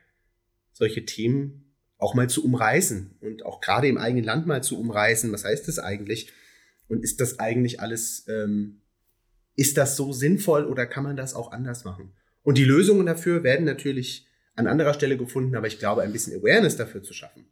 solche 0.71 1.05
Themen 1.05 1.73
auch 1.97 2.13
mal 2.13 2.29
zu 2.29 2.43
umreißen 2.43 3.17
und 3.21 3.45
auch 3.45 3.61
gerade 3.61 3.87
im 3.87 3.97
eigenen 3.97 4.25
Land 4.25 4.45
mal 4.45 4.61
zu 4.61 4.79
umreißen. 4.79 5.31
Was 5.31 5.45
heißt 5.45 5.67
das 5.67 5.79
eigentlich? 5.79 6.31
Und 6.87 7.03
ist 7.03 7.21
das 7.21 7.39
eigentlich 7.39 7.79
alles, 7.79 8.27
ähm, 8.27 8.81
ist 9.55 9.77
das 9.77 9.95
so 9.95 10.11
sinnvoll 10.11 10.65
oder 10.65 10.85
kann 10.85 11.03
man 11.03 11.15
das 11.15 11.33
auch 11.33 11.51
anders 11.51 11.85
machen? 11.85 12.11
Und 12.41 12.57
die 12.57 12.65
Lösungen 12.65 13.05
dafür 13.05 13.43
werden 13.43 13.65
natürlich 13.65 14.27
an 14.55 14.67
anderer 14.67 14.93
Stelle 14.93 15.17
gefunden, 15.17 15.55
aber 15.55 15.67
ich 15.67 15.79
glaube, 15.79 16.01
ein 16.01 16.11
bisschen 16.11 16.37
Awareness 16.37 16.75
dafür 16.75 17.01
zu 17.01 17.13
schaffen 17.13 17.45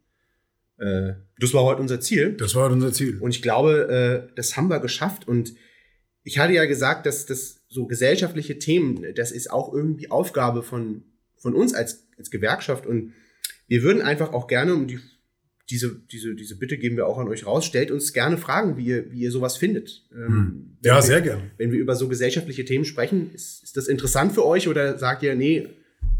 äh, 0.82 1.14
das 1.38 1.54
war 1.54 1.62
heute 1.62 1.80
unser 1.80 2.00
Ziel. 2.00 2.36
Das 2.36 2.54
war 2.54 2.64
heute 2.64 2.74
unser 2.74 2.92
Ziel. 2.92 3.18
Und 3.20 3.30
ich 3.30 3.42
glaube, 3.42 4.28
äh, 4.28 4.34
das 4.34 4.56
haben 4.56 4.68
wir 4.68 4.80
geschafft. 4.80 5.28
Und 5.28 5.54
ich 6.24 6.38
hatte 6.38 6.52
ja 6.52 6.64
gesagt, 6.64 7.06
dass 7.06 7.24
das 7.26 7.64
so 7.68 7.86
gesellschaftliche 7.86 8.58
Themen, 8.58 9.14
das 9.14 9.30
ist 9.30 9.50
auch 9.50 9.72
irgendwie 9.72 10.10
Aufgabe 10.10 10.62
von, 10.62 11.04
von 11.36 11.54
uns 11.54 11.72
als, 11.72 12.08
als 12.18 12.30
Gewerkschaft. 12.30 12.86
Und 12.86 13.12
wir 13.68 13.82
würden 13.82 14.02
einfach 14.02 14.32
auch 14.32 14.48
gerne, 14.48 14.74
um 14.74 14.88
die, 14.88 14.98
diese, 15.70 16.00
diese, 16.10 16.34
diese 16.34 16.58
Bitte 16.58 16.76
geben 16.78 16.96
wir 16.96 17.06
auch 17.06 17.18
an 17.18 17.28
euch 17.28 17.46
raus, 17.46 17.64
stellt 17.64 17.92
uns 17.92 18.12
gerne 18.12 18.36
Fragen, 18.36 18.76
wie 18.76 18.86
ihr, 18.86 19.10
wie 19.12 19.20
ihr 19.20 19.30
sowas 19.30 19.56
findet. 19.56 20.04
Ähm, 20.12 20.26
hm. 20.26 20.76
Ja, 20.82 20.96
wir, 20.96 21.02
sehr 21.02 21.20
gerne. 21.20 21.50
Wenn 21.58 21.70
wir 21.70 21.78
über 21.78 21.94
so 21.94 22.08
gesellschaftliche 22.08 22.64
Themen 22.64 22.84
sprechen, 22.84 23.32
ist, 23.32 23.62
ist 23.62 23.76
das 23.76 23.86
interessant 23.86 24.32
für 24.32 24.44
euch 24.44 24.66
oder 24.66 24.98
sagt 24.98 25.22
ihr, 25.22 25.36
nee, 25.36 25.68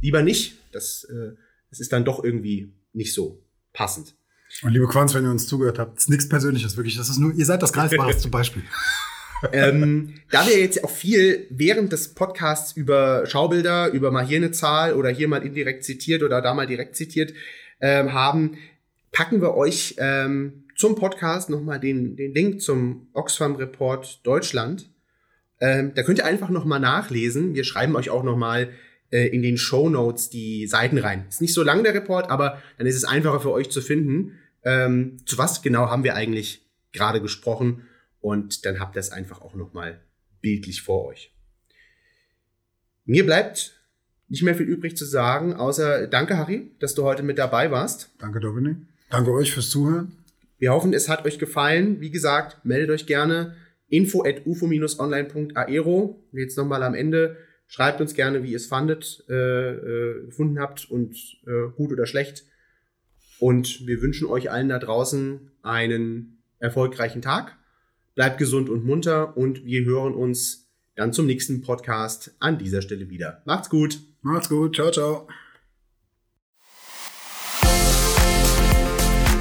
lieber 0.00 0.22
nicht? 0.22 0.58
Das, 0.70 1.04
äh, 1.04 1.32
das 1.70 1.80
ist 1.80 1.92
dann 1.92 2.04
doch 2.04 2.22
irgendwie 2.22 2.72
nicht 2.92 3.12
so 3.12 3.44
passend. 3.72 4.14
Und 4.62 4.72
liebe 4.72 4.86
Quanz, 4.86 5.14
wenn 5.14 5.24
ihr 5.24 5.30
uns 5.30 5.46
zugehört 5.46 5.78
habt, 5.78 5.98
ist 5.98 6.10
nichts 6.10 6.28
Persönliches, 6.28 6.76
wirklich. 6.76 6.96
Das 6.96 7.08
ist 7.08 7.18
nur, 7.18 7.32
ihr 7.34 7.46
seid 7.46 7.62
das 7.62 7.72
Greifbarste 7.72 8.28
Beispiel. 8.28 8.62
ähm, 9.52 10.14
da 10.30 10.46
wir 10.46 10.60
jetzt 10.60 10.84
auch 10.84 10.90
viel 10.90 11.46
während 11.50 11.92
des 11.92 12.14
Podcasts 12.14 12.72
über 12.72 13.26
Schaubilder, 13.26 13.90
über 13.90 14.10
mal 14.10 14.24
hier 14.24 14.36
eine 14.36 14.52
Zahl 14.52 14.94
oder 14.94 15.08
hier 15.08 15.28
mal 15.28 15.44
indirekt 15.44 15.84
zitiert 15.84 16.22
oder 16.22 16.40
da 16.40 16.54
mal 16.54 16.66
direkt 16.66 16.94
zitiert 16.94 17.32
ähm, 17.80 18.12
haben, 18.12 18.58
packen 19.10 19.40
wir 19.40 19.54
euch 19.56 19.96
ähm, 19.98 20.64
zum 20.76 20.94
Podcast 20.94 21.50
nochmal 21.50 21.80
den, 21.80 22.16
den 22.16 22.32
Link 22.32 22.60
zum 22.60 23.08
Oxfam 23.12 23.56
Report 23.56 24.24
Deutschland. 24.24 24.90
Ähm, 25.60 25.92
da 25.94 26.02
könnt 26.02 26.18
ihr 26.18 26.24
einfach 26.24 26.48
nochmal 26.48 26.80
nachlesen. 26.80 27.54
Wir 27.54 27.64
schreiben 27.64 27.96
euch 27.96 28.10
auch 28.10 28.24
nochmal 28.24 28.70
äh, 29.10 29.28
in 29.28 29.42
den 29.42 29.58
Show 29.58 29.88
Notes 29.88 30.30
die 30.30 30.66
Seiten 30.66 30.98
rein. 30.98 31.26
Ist 31.28 31.40
nicht 31.40 31.54
so 31.54 31.62
lang 31.62 31.84
der 31.84 31.94
Report, 31.94 32.30
aber 32.30 32.62
dann 32.78 32.86
ist 32.86 32.96
es 32.96 33.04
einfacher 33.04 33.40
für 33.40 33.52
euch 33.52 33.70
zu 33.70 33.80
finden. 33.80 34.38
Ähm, 34.64 35.18
zu 35.26 35.38
was 35.38 35.62
genau 35.62 35.88
haben 35.88 36.04
wir 36.04 36.14
eigentlich 36.14 36.66
gerade 36.92 37.20
gesprochen? 37.20 37.86
Und 38.20 38.64
dann 38.64 38.78
habt 38.78 38.96
ihr 38.96 39.00
es 39.00 39.10
einfach 39.10 39.40
auch 39.40 39.54
nochmal 39.54 40.00
bildlich 40.40 40.82
vor 40.82 41.06
euch. 41.06 41.32
Mir 43.04 43.26
bleibt 43.26 43.80
nicht 44.28 44.42
mehr 44.42 44.54
viel 44.54 44.66
übrig 44.66 44.96
zu 44.96 45.04
sagen, 45.04 45.54
außer 45.54 46.06
danke, 46.06 46.36
Harry, 46.36 46.70
dass 46.78 46.94
du 46.94 47.02
heute 47.02 47.22
mit 47.22 47.38
dabei 47.38 47.70
warst. 47.70 48.10
Danke, 48.18 48.40
Dominik. 48.40 48.76
Danke 49.10 49.32
euch 49.32 49.52
fürs 49.52 49.70
Zuhören. 49.70 50.12
Wir 50.58 50.72
hoffen, 50.72 50.94
es 50.94 51.08
hat 51.08 51.26
euch 51.26 51.38
gefallen. 51.38 52.00
Wie 52.00 52.10
gesagt, 52.10 52.64
meldet 52.64 52.90
euch 52.90 53.06
gerne 53.06 53.56
info 53.88 54.24
at 54.24 54.46
ufo-online.aero. 54.46 56.24
Jetzt 56.32 56.56
nochmal 56.56 56.82
am 56.82 56.94
Ende. 56.94 57.36
Schreibt 57.66 58.00
uns 58.00 58.14
gerne, 58.14 58.42
wie 58.42 58.52
ihr 58.52 58.56
es 58.56 58.66
fandet, 58.66 59.24
äh, 59.28 59.34
äh, 59.34 60.26
gefunden 60.26 60.60
habt 60.60 60.90
und 60.90 61.14
äh, 61.46 61.68
gut 61.76 61.90
oder 61.90 62.06
schlecht. 62.06 62.44
Und 63.42 63.86
wir 63.88 64.00
wünschen 64.00 64.28
euch 64.28 64.52
allen 64.52 64.68
da 64.68 64.78
draußen 64.78 65.50
einen 65.62 66.38
erfolgreichen 66.60 67.22
Tag. 67.22 67.56
Bleibt 68.14 68.38
gesund 68.38 68.70
und 68.70 68.84
munter 68.84 69.36
und 69.36 69.64
wir 69.64 69.84
hören 69.84 70.14
uns 70.14 70.68
dann 70.94 71.12
zum 71.12 71.26
nächsten 71.26 71.60
Podcast 71.60 72.36
an 72.38 72.58
dieser 72.58 72.82
Stelle 72.82 73.10
wieder. 73.10 73.42
Macht's 73.44 73.68
gut. 73.68 73.98
Macht's 74.20 74.48
gut. 74.48 74.76
Ciao, 74.76 74.92
ciao. 74.92 75.26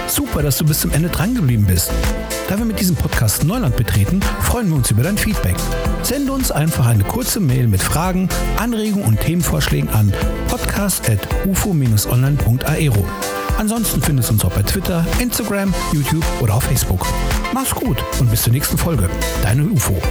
Super, 0.07 0.41
dass 0.41 0.57
du 0.57 0.65
bis 0.65 0.79
zum 0.79 0.89
Ende 0.89 1.09
dran 1.09 1.35
geblieben 1.35 1.67
bist. 1.67 1.91
Da 2.49 2.57
wir 2.57 2.65
mit 2.65 2.79
diesem 2.79 2.95
Podcast 2.95 3.43
Neuland 3.43 3.77
betreten, 3.77 4.19
freuen 4.41 4.69
wir 4.69 4.77
uns 4.77 4.89
über 4.89 5.03
dein 5.03 5.19
Feedback. 5.19 5.57
Sende 6.01 6.31
uns 6.31 6.49
einfach 6.49 6.87
eine 6.87 7.03
kurze 7.03 7.39
Mail 7.39 7.67
mit 7.67 7.83
Fragen, 7.83 8.29
Anregungen 8.57 9.05
und 9.05 9.21
Themenvorschlägen 9.21 9.89
an 9.89 10.11
podcast.ufo-online.aero. 10.47 13.05
Ansonsten 13.57 14.01
findest 14.01 14.29
du 14.29 14.33
uns 14.33 14.45
auch 14.45 14.51
bei 14.51 14.63
Twitter, 14.63 15.05
Instagram, 15.19 15.73
YouTube 15.93 16.25
oder 16.41 16.55
auf 16.55 16.63
Facebook. 16.63 17.05
Mach's 17.53 17.73
gut 17.73 17.97
und 18.19 18.29
bis 18.29 18.43
zur 18.43 18.53
nächsten 18.53 18.77
Folge. 18.77 19.09
Deine 19.43 19.63
UFO. 19.63 20.01